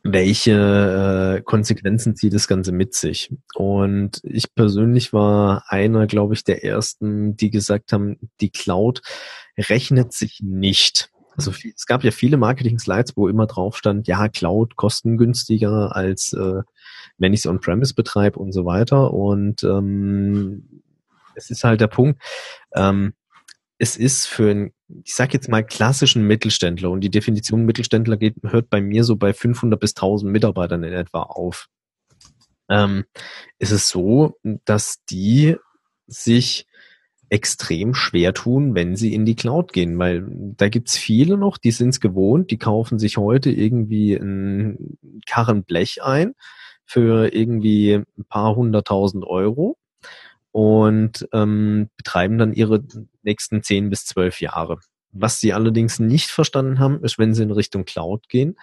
[0.02, 3.32] welche äh, Konsequenzen zieht das Ganze mit sich.
[3.54, 9.02] Und ich persönlich war einer, glaube ich, der ersten, die gesagt haben, die Cloud
[9.58, 11.10] rechnet sich nicht.
[11.36, 16.62] Also es gab ja viele Marketing-Slides, wo immer drauf stand, ja, Cloud kostengünstiger als äh,
[17.18, 19.12] wenn ich es on-premise betreibe und so weiter.
[19.12, 20.82] Und ähm,
[21.34, 22.20] es ist halt der Punkt,
[22.74, 23.14] ähm,
[23.82, 24.70] es ist für einen,
[25.02, 29.16] ich sag jetzt mal, klassischen Mittelständler und die Definition Mittelständler geht, hört bei mir so
[29.16, 31.66] bei 500 bis 1000 Mitarbeitern in etwa auf.
[32.70, 33.06] Ähm,
[33.58, 35.56] ist es so, dass die
[36.06, 36.68] sich
[37.28, 41.72] extrem schwer tun, wenn sie in die Cloud gehen, weil da gibt's viele noch, die
[41.72, 46.34] sind's gewohnt, die kaufen sich heute irgendwie ein Karren Blech ein
[46.84, 49.76] für irgendwie ein paar hunderttausend Euro
[50.52, 52.84] und ähm, betreiben dann ihre
[53.22, 54.78] nächsten zehn bis zwölf Jahre.
[55.12, 58.56] Was sie allerdings nicht verstanden haben, ist, wenn sie in Richtung Cloud gehen,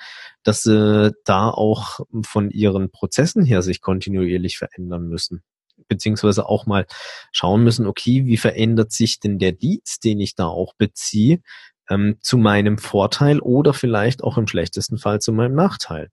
[0.43, 5.43] dass sie da auch von ihren Prozessen her sich kontinuierlich verändern müssen.
[5.87, 6.85] Beziehungsweise auch mal
[7.31, 11.41] schauen müssen, okay, wie verändert sich denn der Dienst, den ich da auch beziehe,
[11.89, 16.09] ähm, zu meinem Vorteil oder vielleicht auch im schlechtesten Fall zu meinem Nachteil.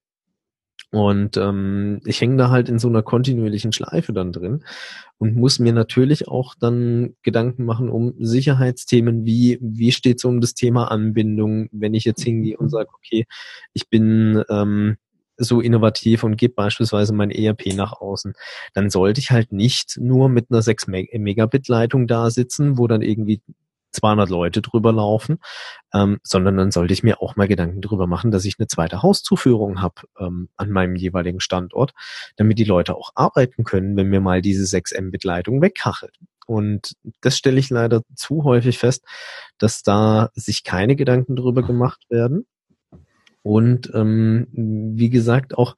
[0.93, 4.65] Und ähm, ich hänge da halt in so einer kontinuierlichen Schleife dann drin
[5.19, 10.41] und muss mir natürlich auch dann Gedanken machen um Sicherheitsthemen, wie, wie steht es um
[10.41, 13.27] das Thema Anbindung, wenn ich jetzt hingehe und sage, okay,
[13.73, 14.97] ich bin ähm,
[15.37, 18.35] so innovativ und gebe beispielsweise mein ERP nach außen,
[18.73, 23.03] dann sollte ich halt nicht nur mit einer 6 Megabit Leitung da sitzen, wo dann
[23.03, 23.43] irgendwie
[23.97, 25.39] 200 Leute drüber laufen,
[25.93, 29.03] ähm, sondern dann sollte ich mir auch mal Gedanken drüber machen, dass ich eine zweite
[29.03, 31.93] Hauszuführung habe ähm, an meinem jeweiligen Standort,
[32.37, 36.17] damit die Leute auch arbeiten können, wenn mir mal diese 6 Mbit-Leitung wegkachelt.
[36.47, 39.05] Und das stelle ich leider zu häufig fest,
[39.59, 42.47] dass da sich keine Gedanken drüber gemacht werden.
[43.43, 45.77] Und ähm, wie gesagt, auch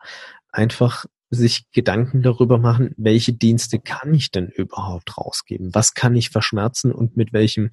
[0.50, 5.74] einfach sich Gedanken darüber machen, welche Dienste kann ich denn überhaupt rausgeben?
[5.74, 7.70] Was kann ich verschmerzen und mit welchem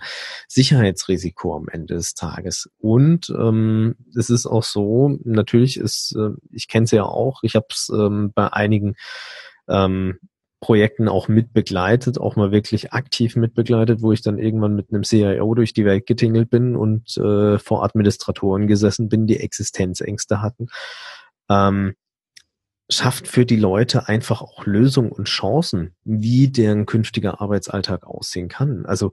[0.47, 2.69] Sicherheitsrisiko am Ende des Tages?
[2.77, 7.55] Und ähm, es ist auch so, natürlich ist, äh, ich kenne es ja auch, ich
[7.55, 8.95] habe es ähm, bei einigen
[9.69, 10.19] ähm,
[10.59, 15.53] Projekten auch mitbegleitet, auch mal wirklich aktiv mitbegleitet, wo ich dann irgendwann mit einem CIO
[15.53, 20.67] durch die Welt getingelt bin und äh, vor Administratoren gesessen bin, die Existenzängste hatten.
[21.49, 21.93] Ähm,
[22.89, 28.85] schafft für die Leute einfach auch Lösungen und Chancen, wie deren künftiger Arbeitsalltag aussehen kann.
[28.85, 29.11] Also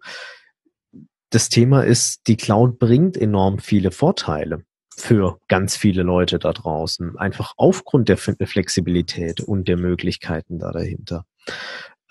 [1.31, 7.17] das Thema ist, die Cloud bringt enorm viele Vorteile für ganz viele Leute da draußen,
[7.17, 11.25] einfach aufgrund der Flexibilität und der Möglichkeiten da dahinter.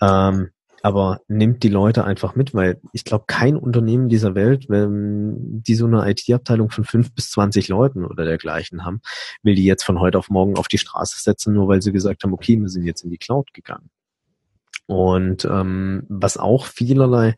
[0.00, 0.50] Ähm,
[0.82, 5.74] aber nimmt die Leute einfach mit, weil ich glaube, kein Unternehmen dieser Welt, wenn die
[5.74, 9.00] so eine IT-Abteilung von fünf bis zwanzig Leuten oder dergleichen haben,
[9.42, 12.24] will die jetzt von heute auf morgen auf die Straße setzen, nur weil sie gesagt
[12.24, 13.90] haben, okay, wir sind jetzt in die Cloud gegangen.
[14.86, 17.36] Und ähm, was auch vielerlei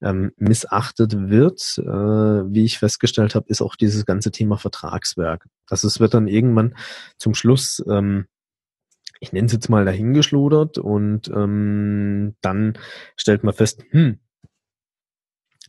[0.00, 5.46] ähm, missachtet wird, äh, wie ich festgestellt habe, ist auch dieses ganze Thema Vertragswerk.
[5.68, 6.76] Das es wird dann irgendwann
[7.18, 8.26] zum Schluss ähm,
[9.20, 12.78] ich nenne es jetzt mal dahingeschludert und ähm, dann
[13.16, 14.18] stellt man fest, hm,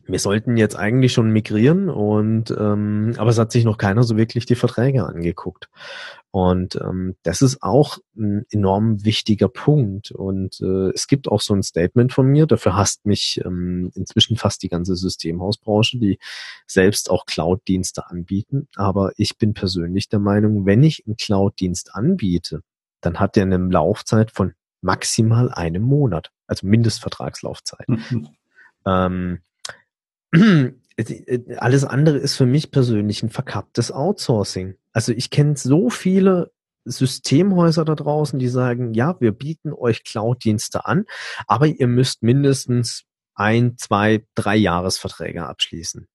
[0.08, 4.16] wir sollten jetzt eigentlich schon migrieren und ähm, aber es hat sich noch keiner so
[4.16, 5.68] wirklich die Verträge angeguckt.
[6.30, 10.10] Und ähm, das ist auch ein enorm wichtiger Punkt.
[10.10, 14.36] Und äh, es gibt auch so ein Statement von mir, dafür hasst mich ähm, inzwischen
[14.36, 16.18] fast die ganze Systemhausbranche, die
[16.66, 18.68] selbst auch Cloud-Dienste anbieten.
[18.76, 22.62] Aber ich bin persönlich der Meinung, wenn ich einen Cloud-Dienst anbiete,
[23.00, 27.88] dann hat der eine Laufzeit von maximal einem Monat, also Mindestvertragslaufzeit.
[27.88, 28.28] Mhm.
[28.86, 29.40] Ähm,
[31.56, 34.74] alles andere ist für mich persönlich ein verkapptes Outsourcing.
[34.92, 36.50] Also ich kenne so viele
[36.84, 41.04] Systemhäuser da draußen, die sagen, ja, wir bieten euch Cloud-Dienste an,
[41.46, 46.08] aber ihr müsst mindestens ein, zwei, drei Jahresverträge abschließen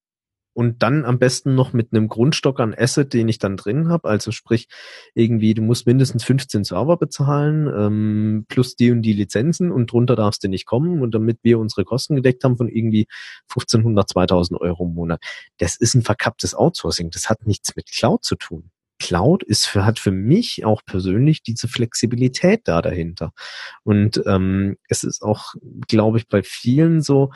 [0.54, 4.08] und dann am besten noch mit einem Grundstock an Asset, den ich dann drin habe.
[4.08, 4.68] Also sprich,
[5.16, 10.16] irgendwie, du musst mindestens 15 Server bezahlen, ähm, plus die und die Lizenzen und drunter
[10.16, 11.02] darfst du nicht kommen.
[11.02, 13.08] Und damit wir unsere Kosten gedeckt haben von irgendwie
[13.50, 15.24] 1500, 2000 Euro im Monat.
[15.58, 17.10] Das ist ein verkapptes Outsourcing.
[17.10, 18.70] Das hat nichts mit Cloud zu tun.
[19.00, 23.34] Cloud ist für, hat für mich auch persönlich diese Flexibilität da dahinter.
[23.84, 25.56] Und ähm, es ist auch,
[25.88, 27.32] glaube ich, bei vielen so,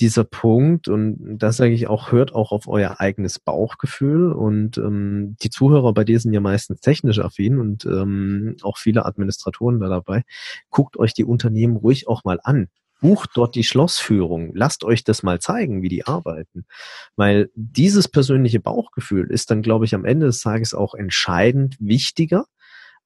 [0.00, 4.32] dieser Punkt, und das sage ich auch, hört auch auf euer eigenes Bauchgefühl.
[4.32, 9.04] Und ähm, die Zuhörer bei dir sind ja meistens technisch affin und ähm, auch viele
[9.04, 10.22] Administratoren da dabei.
[10.70, 12.68] Guckt euch die Unternehmen ruhig auch mal an.
[13.00, 14.52] Bucht dort die Schlossführung.
[14.54, 16.64] Lasst euch das mal zeigen, wie die arbeiten.
[17.16, 22.46] Weil dieses persönliche Bauchgefühl ist dann, glaube ich, am Ende des Tages auch entscheidend wichtiger,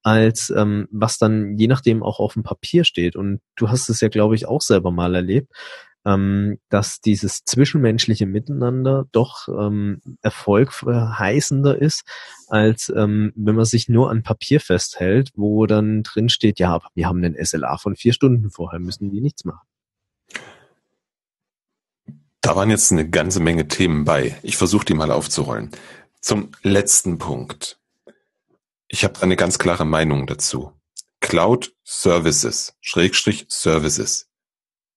[0.02, 3.16] als ähm, was dann je nachdem auch auf dem Papier steht.
[3.16, 5.52] Und du hast es ja, glaube ich, auch selber mal erlebt
[6.04, 12.02] ähm, dass dieses zwischenmenschliche Miteinander doch ähm, erfolgverheißender ist,
[12.48, 17.06] als ähm, wenn man sich nur an Papier festhält, wo dann drin steht, ja, wir
[17.06, 19.66] haben einen SLA von vier Stunden vorher, müssen die nichts machen.
[22.40, 24.36] Da waren jetzt eine ganze Menge Themen bei.
[24.42, 25.70] Ich versuche die mal aufzurollen.
[26.20, 27.78] Zum letzten Punkt.
[28.88, 30.72] Ich habe eine ganz klare Meinung dazu.
[31.20, 34.31] Cloud Services, Schrägstrich Services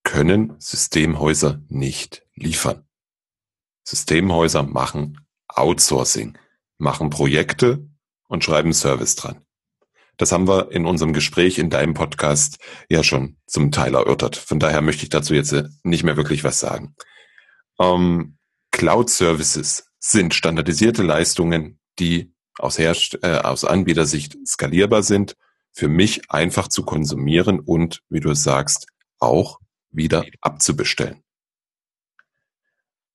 [0.06, 2.86] können Systemhäuser nicht liefern.
[3.84, 6.38] Systemhäuser machen Outsourcing,
[6.78, 7.86] machen Projekte
[8.30, 9.42] und schreiben Service dran.
[10.18, 14.38] Das haben wir in unserem Gespräch in deinem Podcast ja schon zum Teil erörtert.
[14.38, 16.96] Von daher möchte ich dazu jetzt nicht mehr wirklich was sagen.
[17.80, 18.38] Ähm,
[18.72, 25.36] Cloud Services sind standardisierte Leistungen, die aus, Herst äh, aus Anbietersicht skalierbar sind,
[25.74, 28.88] für mich einfach zu konsumieren und, wie du sagst,
[29.20, 29.60] auch
[29.96, 31.24] wieder abzubestellen.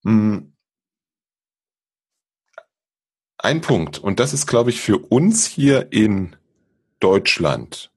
[0.05, 0.57] Hm.
[3.39, 6.37] Ein Punkt, und das ist, glaube ich, für uns hier in
[7.01, 7.91] Deutschland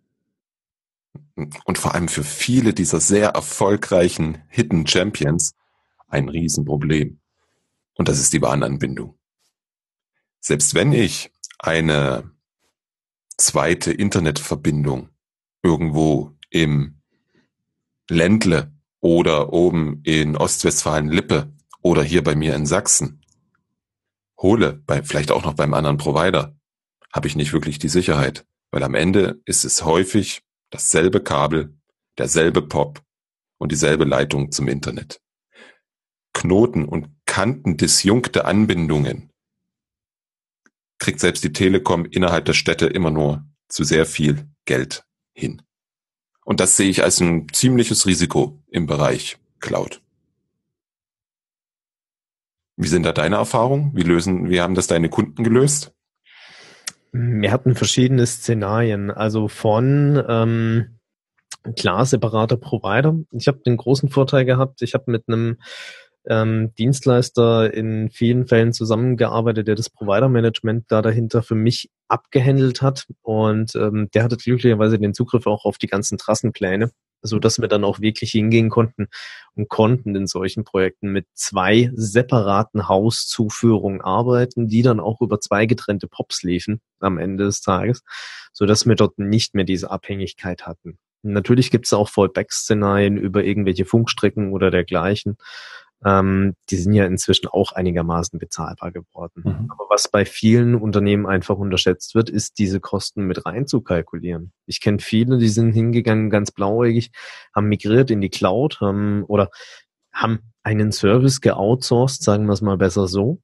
[1.66, 5.54] und vor allem für viele dieser sehr erfolgreichen Hidden Champions
[6.08, 7.20] ein Riesenproblem.
[7.96, 9.18] Und das ist die Warenanbindung.
[10.40, 12.32] Selbst wenn ich eine
[13.38, 15.10] zweite Internetverbindung
[15.64, 17.02] irgendwo im
[18.10, 18.73] Ländle
[19.04, 23.22] oder oben in Ostwestfalen-Lippe oder hier bei mir in Sachsen
[24.38, 26.56] hole, bei, vielleicht auch noch beim anderen Provider,
[27.12, 31.78] habe ich nicht wirklich die Sicherheit, weil am Ende ist es häufig dasselbe Kabel,
[32.18, 33.02] derselbe Pop
[33.58, 35.20] und dieselbe Leitung zum Internet.
[36.34, 39.32] Knoten und kantendisjunkte Anbindungen
[40.98, 45.62] kriegt selbst die Telekom innerhalb der Städte immer nur zu sehr viel Geld hin.
[46.46, 50.02] Und das sehe ich als ein ziemliches Risiko im Bereich Cloud.
[52.76, 53.92] Wie sind da deine Erfahrungen?
[53.94, 55.94] Wie lösen, wie haben das deine Kunden gelöst?
[57.12, 61.00] Wir hatten verschiedene Szenarien, also von ähm,
[61.78, 63.16] klar separater Provider.
[63.32, 65.58] Ich habe den großen Vorteil gehabt, ich habe mit einem
[66.28, 73.08] ähm, Dienstleister in vielen Fällen zusammengearbeitet, der das Provider-Management da dahinter für mich abgehandelt hat.
[73.22, 77.68] Und ähm, der hatte glücklicherweise den Zugriff auch auf die ganzen Trassenpläne, so dass wir
[77.68, 79.08] dann auch wirklich hingehen konnten
[79.56, 85.66] und konnten in solchen Projekten mit zwei separaten Hauszuführungen arbeiten, die dann auch über zwei
[85.66, 88.04] getrennte Pops liefen am Ende des Tages,
[88.54, 90.98] so dass wir dort nicht mehr diese Abhängigkeit hatten.
[91.26, 95.38] Natürlich gibt es auch Fallback-Szenarien über irgendwelche Funkstrecken oder dergleichen
[96.06, 99.44] ähm, die sind ja inzwischen auch einigermaßen bezahlbar geworden.
[99.44, 99.72] Mhm.
[99.72, 104.52] Aber was bei vielen Unternehmen einfach unterschätzt wird, ist diese Kosten mit rein zu kalkulieren.
[104.66, 107.12] Ich kenne viele, die sind hingegangen, ganz blauäugig,
[107.56, 109.50] haben migriert in die Cloud haben, oder
[110.14, 113.42] haben einen Service geoutsourced, sagen wir es mal besser so,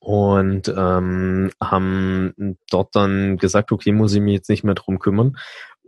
[0.00, 5.36] und ähm, haben dort dann gesagt, okay, muss ich mich jetzt nicht mehr drum kümmern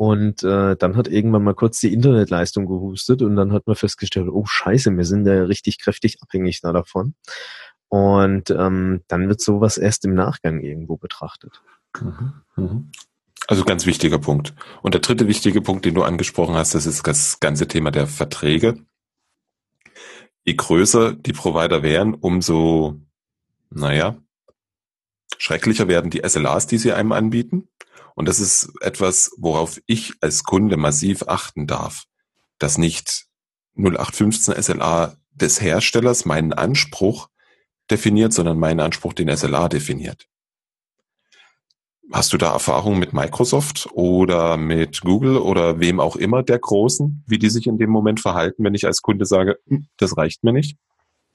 [0.01, 4.31] Und äh, dann hat irgendwann mal kurz die Internetleistung gehustet und dann hat man festgestellt,
[4.33, 7.13] oh scheiße, wir sind da richtig kräftig abhängig da davon.
[7.89, 11.63] Und ähm, dann wird sowas erst im Nachgang irgendwo betrachtet.
[12.01, 12.33] Mhm.
[12.57, 12.91] Mhm.
[13.47, 14.55] Also ganz wichtiger Punkt.
[14.81, 18.07] Und der dritte wichtige Punkt, den du angesprochen hast, das ist das ganze Thema der
[18.07, 18.83] Verträge.
[20.45, 22.99] Je größer die Provider wären, umso,
[23.69, 24.17] naja,
[25.37, 27.69] schrecklicher werden die SLAs, die sie einem anbieten.
[28.15, 32.05] Und das ist etwas, worauf ich als Kunde massiv achten darf,
[32.59, 33.27] dass nicht
[33.77, 37.29] 0815 SLA des Herstellers meinen Anspruch
[37.91, 40.27] definiert, sondern meinen Anspruch den SLA definiert.
[42.13, 47.23] Hast du da Erfahrung mit Microsoft oder mit Google oder wem auch immer der Großen,
[47.27, 50.43] wie die sich in dem Moment verhalten, wenn ich als Kunde sage, hm, das reicht
[50.43, 50.77] mir nicht?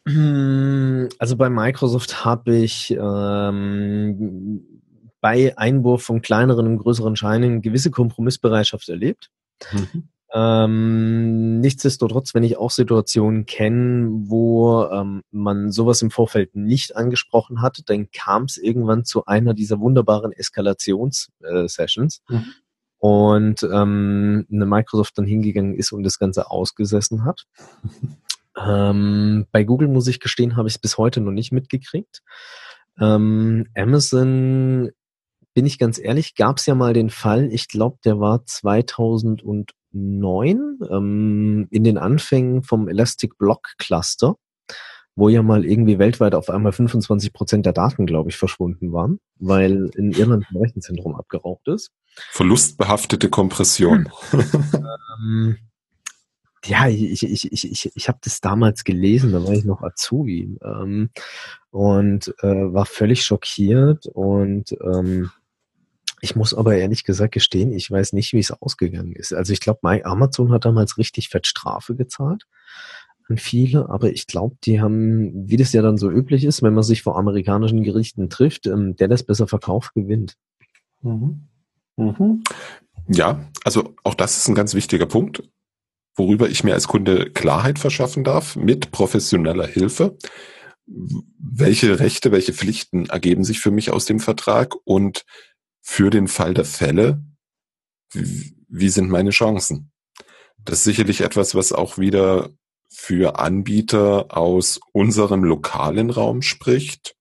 [0.06, 4.75] Hm, also bei Microsoft habe ich ähm,
[5.26, 9.32] bei Einwurf von kleineren und größeren Scheinen gewisse Kompromissbereitschaft erlebt.
[9.72, 10.10] Mhm.
[10.32, 17.64] Ähm, nichtsdestotrotz, wenn ich auch Situationen kenne, wo ähm, man sowas im Vorfeld nicht angesprochen
[17.64, 22.22] hat, dann kam es irgendwann zu einer dieser wunderbaren Eskalations-Sessions.
[22.30, 22.46] Äh, mhm.
[23.00, 27.48] Und ähm, eine Microsoft dann hingegangen ist und das Ganze ausgesessen hat.
[28.64, 32.22] ähm, bei Google muss ich gestehen, habe ich es bis heute noch nicht mitgekriegt.
[33.00, 34.92] Ähm, Amazon
[35.56, 39.70] bin ich ganz ehrlich, gab es ja mal den Fall, ich glaube, der war 2009
[40.92, 44.36] ähm, in den Anfängen vom Elastic Block Cluster,
[45.16, 49.22] wo ja mal irgendwie weltweit auf einmal 25 Prozent der Daten, glaube ich, verschwunden waren,
[49.40, 51.90] weil in Irland ein Rechenzentrum abgeraucht ist.
[52.32, 54.10] Verlustbehaftete Kompression.
[55.24, 55.56] ähm,
[56.66, 60.58] ja, ich, ich, ich, ich, ich habe das damals gelesen, da war ich noch Azubi
[60.62, 61.12] ähm,
[61.70, 65.32] und äh, war völlig schockiert und ähm,
[66.26, 69.32] ich muss aber ehrlich gesagt gestehen, ich weiß nicht, wie es ausgegangen ist.
[69.32, 72.48] Also ich glaube, Amazon hat damals richtig fett Strafe gezahlt
[73.30, 76.74] an viele, aber ich glaube, die haben, wie das ja dann so üblich ist, wenn
[76.74, 80.36] man sich vor amerikanischen Gerichten trifft, ähm, der das besser verkauft, gewinnt.
[81.02, 81.42] Mhm.
[81.98, 82.44] Mhm.
[83.08, 85.44] Ja, also auch das ist ein ganz wichtiger Punkt,
[86.16, 90.18] worüber ich mir als Kunde Klarheit verschaffen darf mit professioneller Hilfe.
[90.88, 95.24] Welche Rechte, welche Pflichten ergeben sich für mich aus dem Vertrag und
[95.88, 97.22] für den Fall der Fälle,
[98.12, 99.92] wie sind meine Chancen?
[100.58, 102.50] Das ist sicherlich etwas, was auch wieder
[102.90, 107.16] für Anbieter aus unserem lokalen Raum spricht.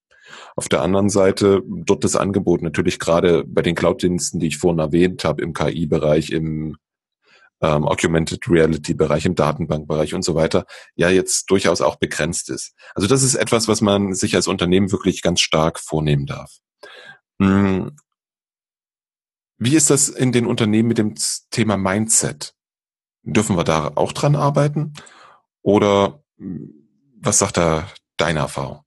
[0.56, 4.78] Auf der anderen Seite dort das Angebot natürlich gerade bei den Cloud-Diensten, die ich vorhin
[4.78, 6.78] erwähnt habe, im KI-Bereich, im
[7.60, 12.72] ähm, Augmented Reality-Bereich, im Datenbankbereich und so weiter, ja jetzt durchaus auch begrenzt ist.
[12.94, 16.60] Also das ist etwas, was man sich als Unternehmen wirklich ganz stark vornehmen darf.
[19.58, 21.14] Wie ist das in den Unternehmen mit dem
[21.50, 22.54] Thema Mindset?
[23.22, 24.92] Dürfen wir da auch dran arbeiten?
[25.62, 26.74] Oder hm,
[27.20, 28.84] was sagt da deine Erfahrung?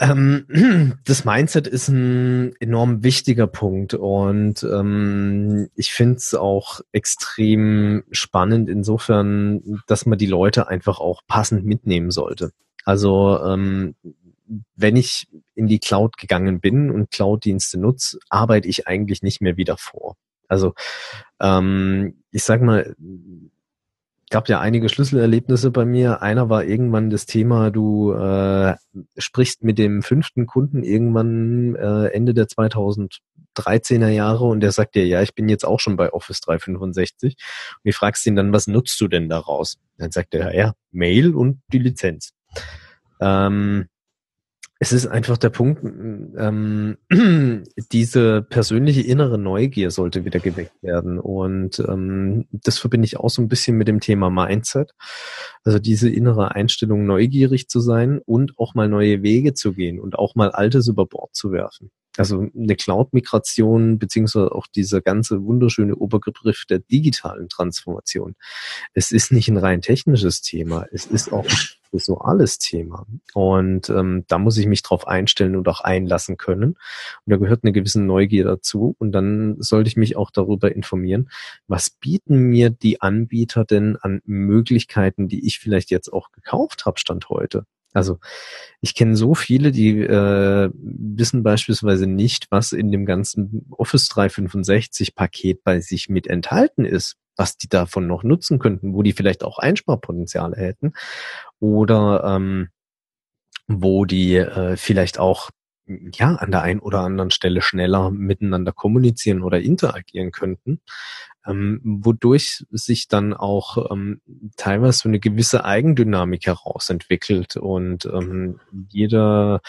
[0.00, 8.04] Ähm, das Mindset ist ein enorm wichtiger Punkt und ähm, ich finde es auch extrem
[8.10, 12.52] spannend insofern, dass man die Leute einfach auch passend mitnehmen sollte.
[12.84, 13.94] Also ähm,
[14.76, 19.56] wenn ich in die Cloud gegangen bin und Cloud-Dienste nutze, arbeite ich eigentlich nicht mehr
[19.56, 20.16] wieder vor.
[20.48, 20.74] Also
[21.40, 22.94] ähm, ich sag mal,
[24.30, 26.22] gab ja einige Schlüsselerlebnisse bei mir.
[26.22, 28.74] Einer war irgendwann das Thema, du äh,
[29.16, 35.06] sprichst mit dem fünften Kunden irgendwann äh, Ende der 2013er Jahre und der sagt dir,
[35.06, 37.36] ja, ich bin jetzt auch schon bei Office 365.
[37.36, 39.78] Und du fragst ihn dann, was nutzt du denn daraus?
[39.96, 42.32] Dann sagt er, ja, Mail und die Lizenz.
[43.20, 43.88] Ähm,
[44.80, 46.98] es ist einfach der Punkt, ähm,
[47.92, 51.18] diese persönliche innere Neugier sollte wieder geweckt werden.
[51.18, 54.92] Und ähm, das verbinde ich auch so ein bisschen mit dem Thema Mindset.
[55.64, 60.16] Also diese innere Einstellung, neugierig zu sein und auch mal neue Wege zu gehen und
[60.16, 61.90] auch mal Altes über Bord zu werfen.
[62.18, 68.34] Also eine Cloud-Migration beziehungsweise auch dieser ganze wunderschöne Obergriff der digitalen Transformation.
[68.94, 71.56] Es ist nicht ein rein technisches Thema, es ist auch ein
[71.92, 73.06] visuales Thema.
[73.34, 76.70] Und ähm, da muss ich mich drauf einstellen und auch einlassen können.
[76.70, 76.76] Und
[77.26, 78.94] da gehört eine gewisse Neugier dazu.
[78.98, 81.30] Und dann sollte ich mich auch darüber informieren,
[81.66, 86.98] was bieten mir die Anbieter denn an Möglichkeiten, die ich vielleicht jetzt auch gekauft habe,
[86.98, 87.64] Stand heute.
[87.98, 88.18] Also
[88.80, 95.14] ich kenne so viele, die äh, wissen beispielsweise nicht, was in dem ganzen Office 365
[95.14, 99.44] Paket bei sich mit enthalten ist, was die davon noch nutzen könnten, wo die vielleicht
[99.44, 100.92] auch Einsparpotenziale hätten
[101.60, 102.68] oder ähm,
[103.66, 105.50] wo die äh, vielleicht auch
[106.14, 110.80] ja an der einen oder anderen Stelle schneller miteinander kommunizieren oder interagieren könnten,
[111.46, 114.20] ähm, wodurch sich dann auch ähm,
[114.56, 119.60] teilweise so eine gewisse Eigendynamik herausentwickelt und ähm, jeder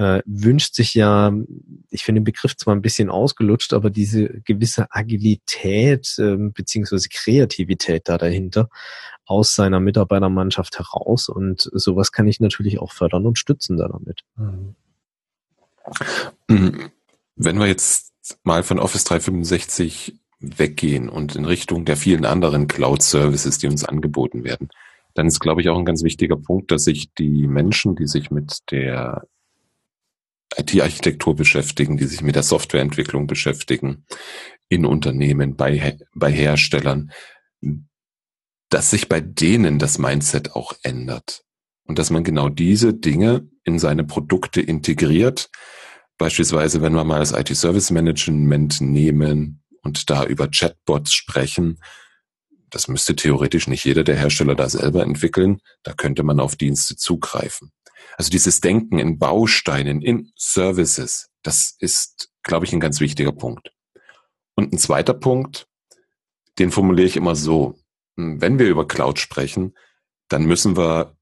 [0.00, 1.30] äh, wünscht sich ja,
[1.90, 8.08] ich finde den Begriff zwar ein bisschen ausgelutscht, aber diese gewisse Agilität äh, beziehungsweise Kreativität
[8.08, 8.70] da dahinter
[9.26, 14.22] aus seiner Mitarbeitermannschaft heraus und sowas kann ich natürlich auch fördern und stützen da damit.
[14.36, 14.74] Mhm.
[16.48, 18.12] Wenn wir jetzt
[18.42, 24.44] mal von Office 365 weggehen und in Richtung der vielen anderen Cloud-Services, die uns angeboten
[24.44, 24.68] werden,
[25.14, 28.30] dann ist, glaube ich, auch ein ganz wichtiger Punkt, dass sich die Menschen, die sich
[28.30, 29.26] mit der
[30.56, 34.04] IT-Architektur beschäftigen, die sich mit der Softwareentwicklung beschäftigen,
[34.68, 37.12] in Unternehmen, bei, bei Herstellern,
[38.68, 41.44] dass sich bei denen das Mindset auch ändert.
[41.84, 45.50] Und dass man genau diese Dinge in seine Produkte integriert.
[46.18, 51.78] Beispielsweise, wenn wir mal das IT-Service Management nehmen und da über Chatbots sprechen,
[52.68, 55.60] das müsste theoretisch nicht jeder der Hersteller da selber entwickeln.
[55.82, 57.72] Da könnte man auf Dienste zugreifen.
[58.16, 63.72] Also dieses Denken in Bausteinen, in Services, das ist, glaube ich, ein ganz wichtiger Punkt.
[64.54, 65.66] Und ein zweiter Punkt,
[66.58, 67.78] den formuliere ich immer so.
[68.16, 69.74] Wenn wir über Cloud sprechen,
[70.28, 71.16] dann müssen wir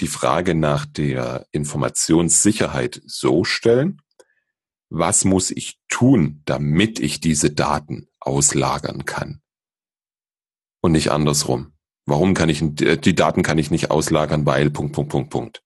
[0.00, 4.02] die Frage nach der Informationssicherheit so stellen,
[4.88, 9.40] was muss ich tun, damit ich diese Daten auslagern kann?
[10.80, 11.72] Und nicht andersrum.
[12.04, 15.62] Warum kann ich, die Daten kann ich nicht auslagern, weil, Punkt, Punkt, Punkt, Punkt.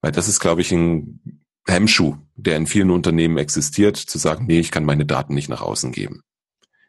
[0.00, 4.60] Weil das ist, glaube ich, ein Hemmschuh, der in vielen Unternehmen existiert, zu sagen, nee,
[4.60, 6.22] ich kann meine Daten nicht nach außen geben.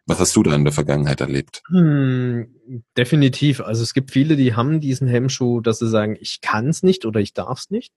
[0.08, 1.62] Was hast du da in der Vergangenheit erlebt?
[1.68, 2.56] Hm,
[2.96, 3.60] definitiv.
[3.60, 7.06] Also es gibt viele, die haben diesen Hemmschuh, dass sie sagen, ich kann es nicht
[7.06, 7.94] oder ich darf es nicht.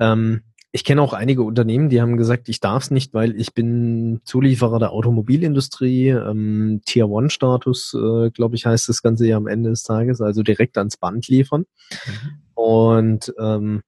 [0.00, 0.42] Ähm,
[0.72, 4.22] ich kenne auch einige Unternehmen, die haben gesagt, ich darf es nicht, weil ich bin
[4.24, 9.46] Zulieferer der Automobilindustrie, ähm, Tier One Status, äh, glaube ich, heißt das Ganze ja am
[9.46, 11.66] Ende des Tages, also direkt ans Band liefern.
[12.06, 12.30] Mhm.
[12.54, 13.82] Und ähm,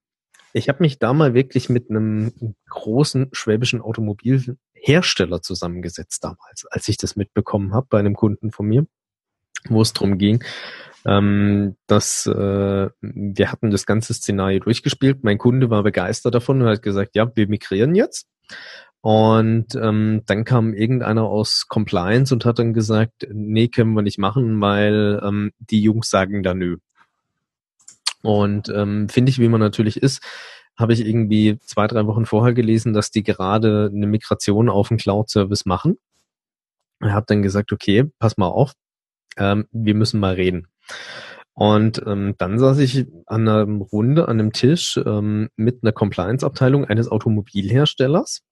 [0.53, 2.33] ich habe mich da mal wirklich mit einem
[2.69, 3.81] großen schwäbischen
[4.87, 8.87] Automobilhersteller zusammengesetzt damals, als ich das mitbekommen habe bei einem Kunden von mir,
[9.68, 10.45] wo es darum ging,
[11.05, 15.24] ähm, dass äh, wir hatten das ganze Szenario durchgespielt.
[15.24, 18.28] Mein Kunde war begeistert davon und hat gesagt, ja, wir migrieren jetzt.
[19.01, 24.18] Und ähm, dann kam irgendeiner aus Compliance und hat dann gesagt, nee, können wir nicht
[24.18, 26.78] machen, weil ähm, die Jungs sagen da nö.
[28.22, 30.20] Und ähm, finde ich, wie man natürlich ist,
[30.77, 34.99] habe ich irgendwie zwei, drei Wochen vorher gelesen, dass die gerade eine Migration auf einen
[34.99, 35.99] Cloud-Service machen.
[37.01, 38.72] Er hat dann gesagt, okay, pass mal auf,
[39.37, 40.68] ähm, wir müssen mal reden.
[41.55, 46.85] Und ähm, dann saß ich an einer Runde an einem Tisch ähm, mit einer Compliance-Abteilung
[46.85, 48.43] eines Automobilherstellers,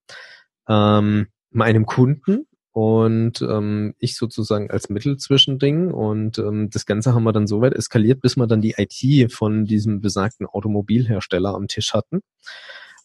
[0.68, 7.22] ähm, meinem Kunden und ähm, ich sozusagen als Mittel zwischending und ähm, das Ganze haben
[7.22, 11.68] wir dann so weit eskaliert, bis wir dann die IT von diesem besagten Automobilhersteller am
[11.68, 12.20] Tisch hatten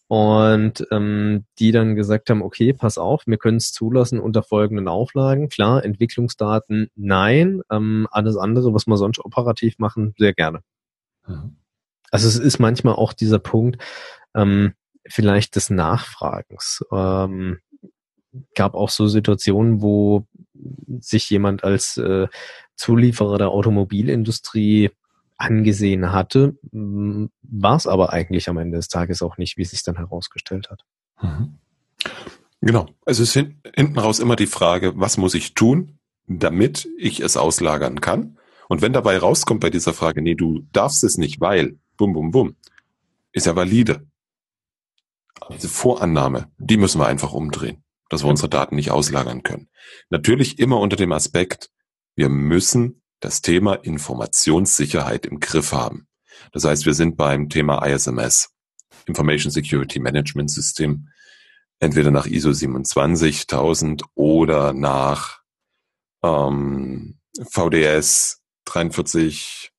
[0.07, 4.87] und ähm, die dann gesagt haben, okay, pass auf, wir können es zulassen unter folgenden
[4.87, 5.49] Auflagen.
[5.49, 10.61] Klar, Entwicklungsdaten, nein, ähm, alles andere, was wir sonst operativ machen, sehr gerne.
[11.27, 11.57] Mhm.
[12.09, 13.79] Also es ist manchmal auch dieser Punkt,
[14.33, 14.73] ähm,
[15.07, 16.83] vielleicht des Nachfragens.
[16.91, 17.59] Ähm,
[18.55, 20.27] gab auch so Situationen, wo
[20.99, 22.27] sich jemand als äh,
[22.75, 24.91] Zulieferer der Automobilindustrie
[25.37, 29.83] angesehen hatte, war es aber eigentlich am Ende des Tages auch nicht, wie es sich
[29.83, 30.83] dann herausgestellt hat.
[31.21, 31.57] Mhm.
[32.61, 32.89] Genau.
[33.05, 37.37] Also es ist hinten raus immer die Frage, was muss ich tun, damit ich es
[37.37, 38.37] auslagern kann?
[38.67, 42.31] Und wenn dabei rauskommt bei dieser Frage, nee, du darfst es nicht, weil, bum, bum,
[42.31, 42.55] bum,
[43.31, 44.05] ist ja valide.
[45.53, 49.69] Diese Vorannahme, die müssen wir einfach umdrehen dass wir unsere Daten nicht auslagern können.
[50.09, 51.69] Natürlich immer unter dem Aspekt,
[52.15, 56.07] wir müssen das Thema Informationssicherheit im Griff haben.
[56.51, 58.49] Das heißt, wir sind beim Thema ISMS,
[59.05, 61.09] Information Security Management System,
[61.79, 65.39] entweder nach ISO 27000 oder nach
[66.23, 69.71] ähm, VDS 43,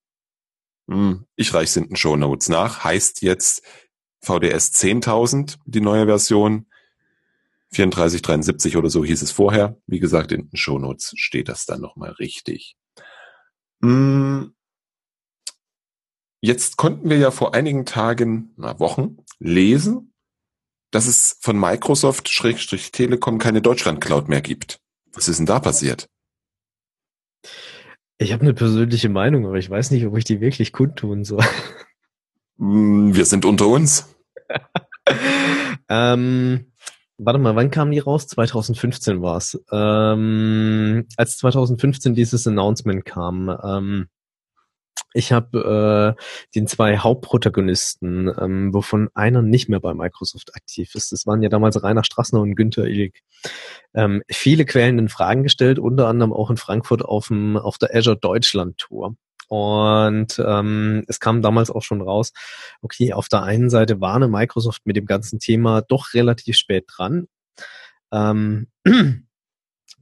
[0.88, 3.62] hm, ich reiche es in den Show Notes nach, heißt jetzt
[4.22, 6.69] VDS 10.000, die neue Version,
[7.72, 9.76] 3473 oder so hieß es vorher.
[9.86, 12.76] Wie gesagt, in den Shownotes steht das dann nochmal richtig.
[13.82, 14.54] Hm.
[16.42, 20.14] Jetzt konnten wir ja vor einigen Tagen, na Wochen, lesen,
[20.90, 24.80] dass es von Microsoft Schrägstrich Telekom keine Deutschland Cloud mehr gibt.
[25.12, 26.08] Was ist denn da passiert?
[28.18, 31.44] Ich habe eine persönliche Meinung, aber ich weiß nicht, ob ich die wirklich kundtun soll.
[32.58, 34.14] Hm, wir sind unter uns.
[35.92, 36.69] Ähm,
[37.22, 38.26] warte mal, wann kam die raus?
[38.26, 39.58] 2015 war's.
[39.70, 44.08] Ähm, als 2015 dieses Announcement kam, ähm,
[45.12, 46.22] ich habe äh,
[46.54, 51.10] den zwei Hauptprotagonisten, ähm, wovon einer nicht mehr bei Microsoft aktiv ist.
[51.10, 53.22] Das waren ja damals Rainer Strassner und Günther Illig.
[53.92, 58.16] Ähm, viele quälenden Fragen gestellt, unter anderem auch in Frankfurt auf, dem, auf der Azure
[58.16, 59.16] Deutschland Tour.
[59.50, 62.32] Und ähm, es kam damals auch schon raus,
[62.82, 66.84] okay, auf der einen Seite war eine Microsoft mit dem ganzen Thema doch relativ spät
[66.86, 67.26] dran.
[68.12, 68.68] Ähm,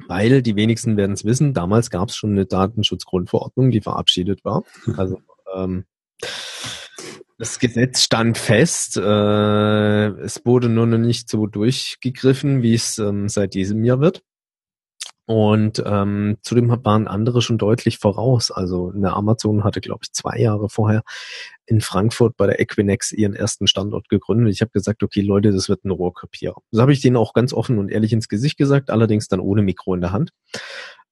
[0.07, 4.65] weil die wenigsten werden es wissen, damals gab es schon eine Datenschutzgrundverordnung, die verabschiedet war.
[4.99, 5.23] Also
[5.55, 5.87] ähm,
[7.39, 8.99] das Gesetz stand fest.
[8.99, 14.23] Äh, es wurde nur noch nicht so durchgegriffen, wie es ähm, seit diesem Jahr wird.
[15.29, 18.51] Und ähm, zudem waren andere schon deutlich voraus.
[18.51, 21.03] Also eine Amazon hatte, glaube ich, zwei Jahre vorher
[21.67, 24.51] in Frankfurt bei der Equinex ihren ersten Standort gegründet.
[24.55, 26.63] Ich habe gesagt, okay, Leute, das wird ein Rohrkrepierer.
[26.71, 29.61] Das habe ich denen auch ganz offen und ehrlich ins Gesicht gesagt, allerdings dann ohne
[29.61, 30.31] Mikro in der Hand.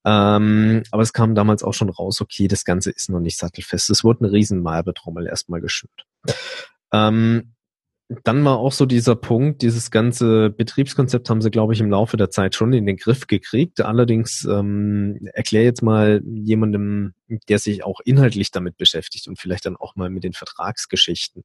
[0.07, 3.91] Ähm, aber es kam damals auch schon raus, okay, das Ganze ist noch nicht sattelfest.
[3.91, 6.07] Es wurde eine riesen Malbetrommel erstmal geschürt.
[6.91, 7.53] Ähm,
[8.09, 12.17] dann war auch so dieser Punkt, dieses ganze Betriebskonzept haben sie, glaube ich, im Laufe
[12.17, 13.81] der Zeit schon in den Griff gekriegt.
[13.81, 17.15] Allerdings ähm, erklär jetzt mal jemandem,
[17.49, 21.43] der sich auch inhaltlich damit beschäftigt und vielleicht dann auch mal mit den Vertragsgeschichten,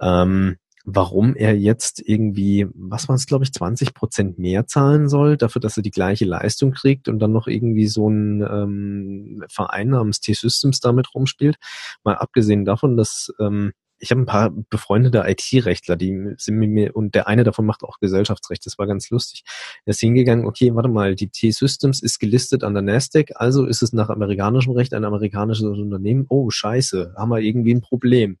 [0.00, 5.36] ähm, warum er jetzt irgendwie, was waren es, glaube ich, 20 Prozent mehr zahlen soll,
[5.36, 9.90] dafür, dass er die gleiche Leistung kriegt und dann noch irgendwie so ein ähm, Verein
[9.90, 11.56] namens T-Systems damit rumspielt.
[12.02, 16.94] Mal abgesehen davon, dass ähm, ich habe ein paar befreundete IT-Rechtler, die sind mit mir,
[16.94, 19.44] und der eine davon macht auch Gesellschaftsrecht, das war ganz lustig.
[19.84, 23.82] Er ist hingegangen, okay, warte mal, die T-Systems ist gelistet an der Nasdaq, also ist
[23.82, 26.26] es nach amerikanischem Recht ein amerikanisches Unternehmen.
[26.28, 28.38] Oh, scheiße, haben wir irgendwie ein Problem.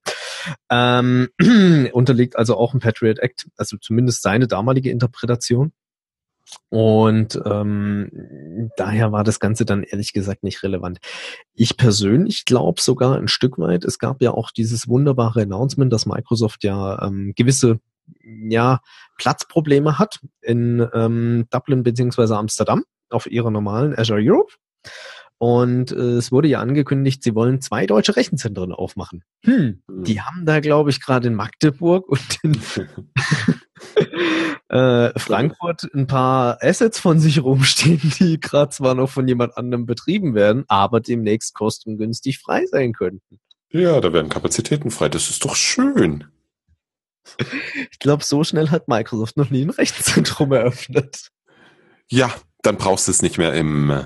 [0.70, 1.28] Ähm,
[1.92, 5.72] unterliegt also auch ein Patriot Act, also zumindest seine damalige Interpretation.
[6.68, 10.98] Und ähm, daher war das Ganze dann ehrlich gesagt nicht relevant.
[11.54, 16.06] Ich persönlich glaube sogar ein Stück weit, es gab ja auch dieses wunderbare Announcement, dass
[16.06, 17.80] Microsoft ja ähm, gewisse
[18.22, 18.80] ja,
[19.18, 24.54] Platzprobleme hat in ähm, Dublin beziehungsweise Amsterdam auf ihrer normalen Azure Europe.
[25.38, 29.22] Und äh, es wurde ja angekündigt, sie wollen zwei deutsche Rechenzentren aufmachen.
[29.44, 30.26] Hm, die hm.
[30.26, 32.58] haben da, glaube ich, gerade in Magdeburg und in
[34.68, 39.86] äh, Frankfurt ein paar Assets von sich rumstehen, die gerade zwar noch von jemand anderem
[39.86, 43.40] betrieben werden, aber demnächst kostengünstig frei sein könnten.
[43.70, 45.08] Ja, da werden Kapazitäten frei.
[45.08, 46.24] Das ist doch schön.
[47.90, 51.28] Ich glaube, so schnell hat Microsoft noch nie ein Rechenzentrum eröffnet.
[52.08, 54.04] Ja, dann brauchst du es nicht mehr im äh,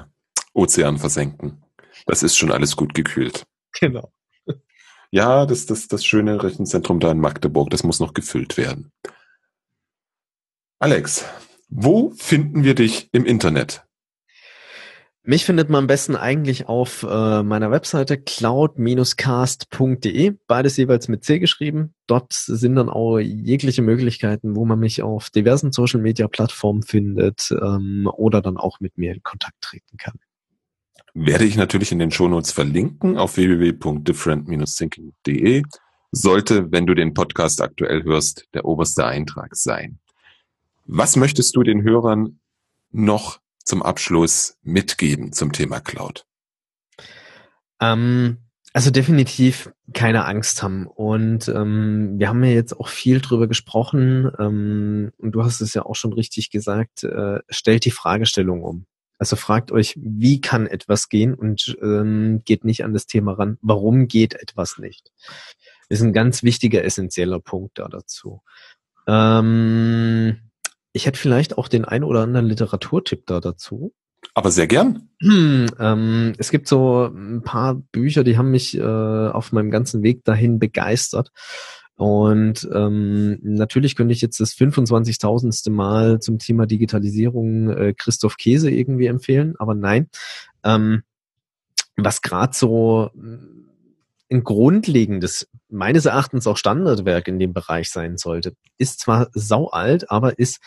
[0.54, 1.62] Ozean versenken.
[2.06, 3.44] Das ist schon alles gut gekühlt.
[3.78, 4.10] Genau.
[5.12, 8.89] Ja, das, das, das schöne Rechenzentrum da in Magdeburg, das muss noch gefüllt werden.
[10.82, 11.26] Alex,
[11.68, 13.84] wo finden wir dich im Internet?
[15.22, 21.38] Mich findet man am besten eigentlich auf äh, meiner Webseite cloud-cast.de, beides jeweils mit C
[21.38, 21.92] geschrieben.
[22.06, 28.40] Dort sind dann auch jegliche Möglichkeiten, wo man mich auf diversen Social-Media-Plattformen findet ähm, oder
[28.40, 30.14] dann auch mit mir in Kontakt treten kann.
[31.12, 35.62] Werde ich natürlich in den Shownotes verlinken auf www.different-thinking.de.
[36.10, 39.98] Sollte, wenn du den Podcast aktuell hörst, der oberste Eintrag sein.
[40.92, 42.40] Was möchtest du den Hörern
[42.90, 46.26] noch zum Abschluss mitgeben zum Thema Cloud?
[47.80, 48.38] Ähm,
[48.72, 50.88] also definitiv keine Angst haben.
[50.88, 54.32] Und ähm, wir haben ja jetzt auch viel drüber gesprochen.
[54.40, 57.04] Ähm, und du hast es ja auch schon richtig gesagt.
[57.04, 58.86] Äh, stellt die Fragestellung um.
[59.16, 63.58] Also fragt euch, wie kann etwas gehen und ähm, geht nicht an das Thema ran,
[63.62, 65.12] warum geht etwas nicht.
[65.88, 68.42] ist ein ganz wichtiger, essentieller Punkt da dazu.
[69.06, 70.49] Ähm,
[70.92, 73.92] ich hätte vielleicht auch den ein oder anderen Literaturtipp da dazu.
[74.34, 75.08] Aber sehr gern.
[75.22, 80.02] Hm, ähm, es gibt so ein paar Bücher, die haben mich äh, auf meinem ganzen
[80.02, 81.30] Weg dahin begeistert.
[81.96, 85.70] Und ähm, natürlich könnte ich jetzt das 25.000.
[85.70, 90.08] Mal zum Thema Digitalisierung äh, Christoph Käse irgendwie empfehlen, aber nein.
[90.64, 91.02] Ähm,
[91.96, 98.54] was gerade so ein grundlegendes, meines Erachtens auch Standardwerk in dem Bereich sein sollte.
[98.78, 100.60] Ist zwar sau alt, aber ist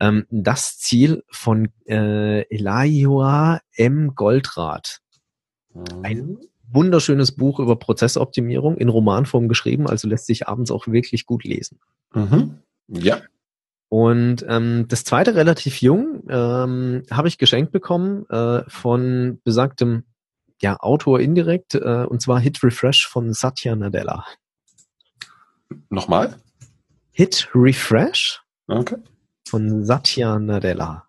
[0.00, 4.14] ähm, das Ziel von äh, Elioa M.
[4.14, 5.00] Goldrath.
[6.02, 6.38] Ein mhm.
[6.70, 11.78] wunderschönes Buch über Prozessoptimierung in Romanform geschrieben, also lässt sich abends auch wirklich gut lesen.
[12.14, 12.58] Mhm.
[12.88, 13.20] Ja.
[13.88, 20.04] Und ähm, das zweite relativ jung ähm, habe ich geschenkt bekommen äh, von besagtem
[20.62, 24.24] ja, Autor indirekt, äh, und zwar Hit Refresh von Satya Nadella.
[25.90, 26.40] Nochmal?
[27.12, 28.96] Hit Refresh Okay.
[29.48, 31.08] Von Satya Nadella.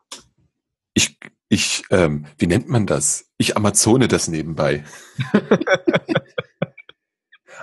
[0.94, 1.18] Ich,
[1.50, 3.30] ich, ähm, wie nennt man das?
[3.38, 4.84] Ich Amazone das nebenbei.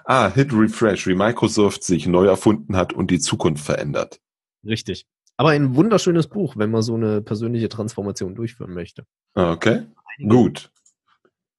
[0.05, 4.21] ah, Hit Refresh, wie Microsoft sich neu erfunden hat und die Zukunft verändert.
[4.65, 5.07] Richtig.
[5.37, 9.07] Aber ein wunderschönes Buch, wenn man so eine persönliche Transformation durchführen möchte.
[9.35, 9.87] Okay,
[10.29, 10.71] gut.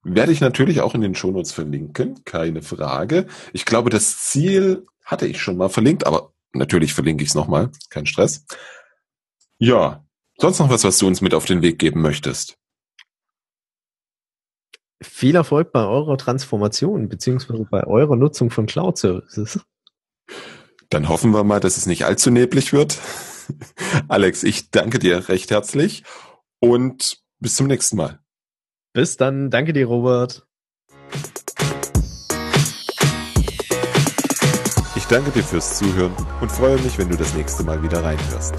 [0.03, 3.27] Werde ich natürlich auch in den Shownotes verlinken, keine Frage.
[3.53, 7.71] Ich glaube, das Ziel hatte ich schon mal verlinkt, aber natürlich verlinke ich es nochmal,
[7.89, 8.45] kein Stress.
[9.57, 10.03] Ja,
[10.37, 12.57] sonst noch was, was du uns mit auf den Weg geben möchtest?
[15.01, 19.59] Viel Erfolg bei eurer Transformation, beziehungsweise bei eurer Nutzung von Cloud Services.
[20.89, 22.99] Dann hoffen wir mal, dass es nicht allzu neblig wird.
[24.07, 26.03] Alex, ich danke dir recht herzlich
[26.59, 28.20] und bis zum nächsten Mal.
[28.93, 29.49] Bis dann.
[29.49, 30.45] Danke dir, Robert.
[34.95, 38.53] Ich danke dir fürs Zuhören und freue mich, wenn du das nächste Mal wieder reinhörst.